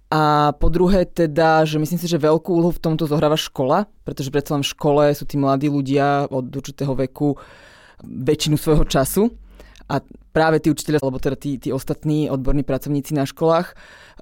A 0.09 0.57
po 0.57 0.73
druhé 0.73 1.05
teda, 1.05 1.69
že 1.69 1.77
myslím 1.77 2.01
si, 2.01 2.09
že 2.09 2.17
veľkú 2.17 2.49
úlohu 2.49 2.73
v 2.73 2.81
tomto 2.81 3.05
zohráva 3.05 3.37
škola, 3.37 3.85
pretože 4.09 4.33
predsa 4.33 4.57
len 4.57 4.65
v 4.65 4.73
škole 4.73 5.05
sú 5.13 5.29
tí 5.29 5.37
mladí 5.37 5.69
ľudia 5.69 6.33
od 6.33 6.49
určitého 6.49 6.97
veku 6.97 7.37
väčšinu 8.01 8.57
svojho 8.57 8.89
času. 8.89 9.29
A 9.89 10.01
práve 10.33 10.61
tí 10.65 10.73
učiteľia, 10.73 11.01
alebo 11.01 11.21
teda 11.21 11.37
tí, 11.37 11.61
tí 11.61 11.73
ostatní 11.73 12.29
odborní 12.29 12.65
pracovníci 12.65 13.17
na 13.17 13.25
školách 13.29 13.73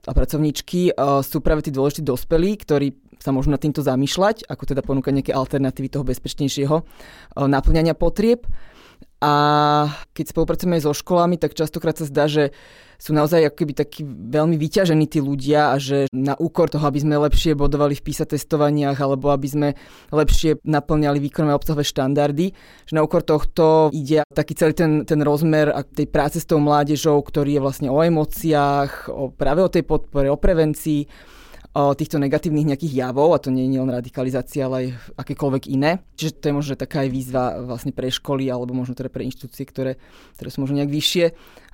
a 0.06 0.10
pracovníčky 0.14 0.94
uh, 0.94 1.22
sú 1.26 1.42
práve 1.42 1.66
tí 1.66 1.70
dôležití 1.74 2.06
dospelí, 2.06 2.54
ktorí 2.62 3.05
sa 3.26 3.34
môžu 3.34 3.50
nad 3.50 3.58
týmto 3.58 3.82
zamýšľať, 3.82 4.46
ako 4.46 4.62
teda 4.70 4.86
ponúkať 4.86 5.12
nejaké 5.18 5.32
alternatívy 5.34 5.90
toho 5.90 6.06
bezpečnejšieho 6.06 6.76
eh, 6.78 6.86
naplňania 7.34 7.98
potrieb. 7.98 8.46
A 9.16 9.32
keď 10.12 10.30
spolupracujeme 10.30 10.76
so 10.76 10.92
školami, 10.92 11.40
tak 11.40 11.56
častokrát 11.56 11.96
sa 11.96 12.04
zdá, 12.04 12.28
že 12.28 12.52
sú 12.96 13.12
naozaj 13.12 13.52
akoby 13.52 13.72
takí 13.76 14.00
veľmi 14.04 14.56
vyťažení 14.56 15.04
tí 15.08 15.20
ľudia 15.20 15.72
a 15.72 15.76
že 15.76 16.08
na 16.12 16.32
úkor 16.36 16.72
toho, 16.72 16.84
aby 16.88 17.00
sme 17.00 17.20
lepšie 17.20 17.52
bodovali 17.52 17.92
v 17.92 18.04
PISA 18.04 18.24
testovaniach 18.24 18.96
alebo 18.96 19.28
aby 19.32 19.48
sme 19.48 19.68
lepšie 20.12 20.64
naplňali 20.64 21.20
výkonové 21.20 21.52
obsahové 21.52 21.84
štandardy, 21.84 22.56
že 22.88 22.92
na 22.96 23.04
úkor 23.04 23.20
tohto 23.20 23.92
ide 23.92 24.24
taký 24.32 24.56
celý 24.56 24.72
ten, 24.72 25.04
ten 25.04 25.20
rozmer 25.20 25.72
tej 25.92 26.08
práce 26.08 26.40
s 26.40 26.48
tou 26.48 26.60
mládežou, 26.60 27.20
ktorý 27.20 27.60
je 27.60 27.64
vlastne 27.64 27.88
o 27.92 28.00
emóciách, 28.00 29.12
o, 29.12 29.28
práve 29.28 29.60
o 29.60 29.72
tej 29.72 29.84
podpore, 29.84 30.32
o 30.32 30.40
prevencii 30.40 31.35
týchto 31.76 32.16
negatívnych 32.16 32.72
nejakých 32.72 33.04
javov, 33.04 33.36
a 33.36 33.42
to 33.42 33.52
nie 33.52 33.68
je 33.68 33.76
len 33.76 33.92
radikalizácia, 33.92 34.64
ale 34.64 34.76
aj 34.76 34.88
akékoľvek 35.20 35.68
iné. 35.68 36.00
Čiže 36.16 36.40
to 36.40 36.44
je 36.48 36.56
možno 36.56 36.72
taká 36.72 37.04
aj 37.04 37.10
výzva 37.12 37.60
vlastne 37.60 37.92
pre 37.92 38.08
školy, 38.08 38.48
alebo 38.48 38.72
možno 38.72 38.96
teda 38.96 39.12
pre 39.12 39.28
inštitúcie, 39.28 39.68
ktoré, 39.68 40.00
ktoré 40.40 40.48
sú 40.48 40.64
možno 40.64 40.80
nejak 40.80 40.88
vyššie, 40.88 41.24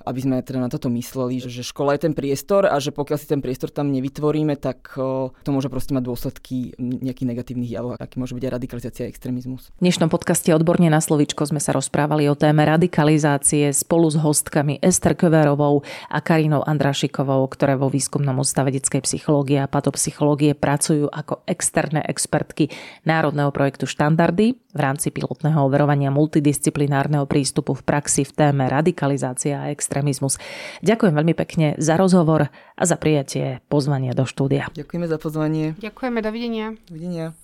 aby 0.03 0.19
sme 0.19 0.35
teda 0.43 0.59
na 0.59 0.69
toto 0.69 0.91
mysleli, 0.91 1.39
že 1.39 1.63
škola 1.63 1.95
je 1.95 2.07
ten 2.07 2.13
priestor 2.13 2.67
a 2.67 2.75
že 2.77 2.91
pokiaľ 2.91 3.17
si 3.17 3.27
ten 3.27 3.39
priestor 3.39 3.71
tam 3.71 3.89
nevytvoríme, 3.89 4.59
tak 4.59 4.95
to 5.31 5.49
môže 5.49 5.71
proste 5.71 5.95
mať 5.95 6.03
dôsledky 6.03 6.75
nejakých 6.77 7.27
negatívnych 7.33 7.71
javov, 7.71 7.95
aký 7.97 8.19
môže 8.19 8.35
byť 8.35 8.43
aj 8.43 8.53
radikalizácia 8.53 9.03
a 9.07 9.11
extrémizmus. 9.11 9.71
V 9.79 9.83
dnešnom 9.83 10.11
podcaste 10.11 10.51
Odborne 10.51 10.91
na 10.91 10.99
slovičko 10.99 11.47
sme 11.47 11.63
sa 11.63 11.71
rozprávali 11.73 12.27
o 12.27 12.35
téme 12.35 12.67
radikalizácie 12.67 13.71
spolu 13.71 14.11
s 14.11 14.19
hostkami 14.19 14.83
Ester 14.83 15.15
Köverovou 15.15 15.81
a 16.11 16.19
Karinou 16.19 16.61
Andrašikovou, 16.67 17.47
ktoré 17.47 17.79
vo 17.79 17.87
výskumnom 17.87 18.35
ústave 18.37 18.75
detskej 18.75 19.01
psychológie 19.07 19.63
a 19.63 19.71
patopsychológie 19.71 20.53
pracujú 20.53 21.07
ako 21.07 21.47
externé 21.47 22.03
expertky 22.03 22.67
Národného 23.07 23.49
projektu 23.55 23.87
Štandardy 23.87 24.55
v 24.73 24.79
rámci 24.81 25.13
pilotného 25.13 25.61
overovania 25.63 26.09
multidisciplinárneho 26.09 27.29
prístupu 27.29 27.77
v 27.77 27.85
praxi 27.85 28.25
v 28.25 28.33
téme 28.33 28.65
radikalizácia 28.65 29.61
a 29.61 29.69
extrémizmus. 29.93 30.41
Ďakujem 30.81 31.13
veľmi 31.13 31.37
pekne 31.37 31.67
za 31.77 31.93
rozhovor 31.93 32.49
a 32.49 32.83
za 32.89 32.97
prijatie 32.97 33.61
pozvania 33.69 34.17
do 34.17 34.25
štúdia. 34.25 34.73
Ďakujeme 34.73 35.05
za 35.05 35.21
pozvanie. 35.21 35.77
Ďakujeme, 35.77 36.19
dovidenia. 36.25 36.73
Dovidenia. 36.89 37.37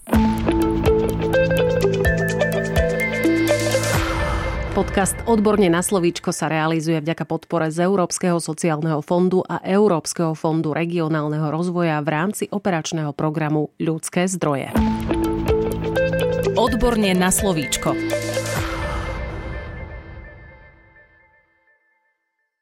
Podcast 4.74 5.18
Odborne 5.28 5.68
na 5.70 5.84
slovíčko 5.84 6.34
sa 6.34 6.50
realizuje 6.50 6.98
vďaka 7.04 7.28
podpore 7.30 7.70
z 7.70 7.86
Európskeho 7.86 8.40
sociálneho 8.42 9.04
fondu 9.06 9.46
a 9.46 9.62
Európskeho 9.62 10.34
fondu 10.34 10.74
regionálneho 10.74 11.52
rozvoja 11.54 12.02
v 12.02 12.10
rámci 12.10 12.50
operačného 12.50 13.14
programu 13.14 13.76
Ľudské 13.78 14.26
zdroje. 14.26 14.74
Odborne 16.56 17.12
na 17.14 17.30
slovíčko. 17.30 17.94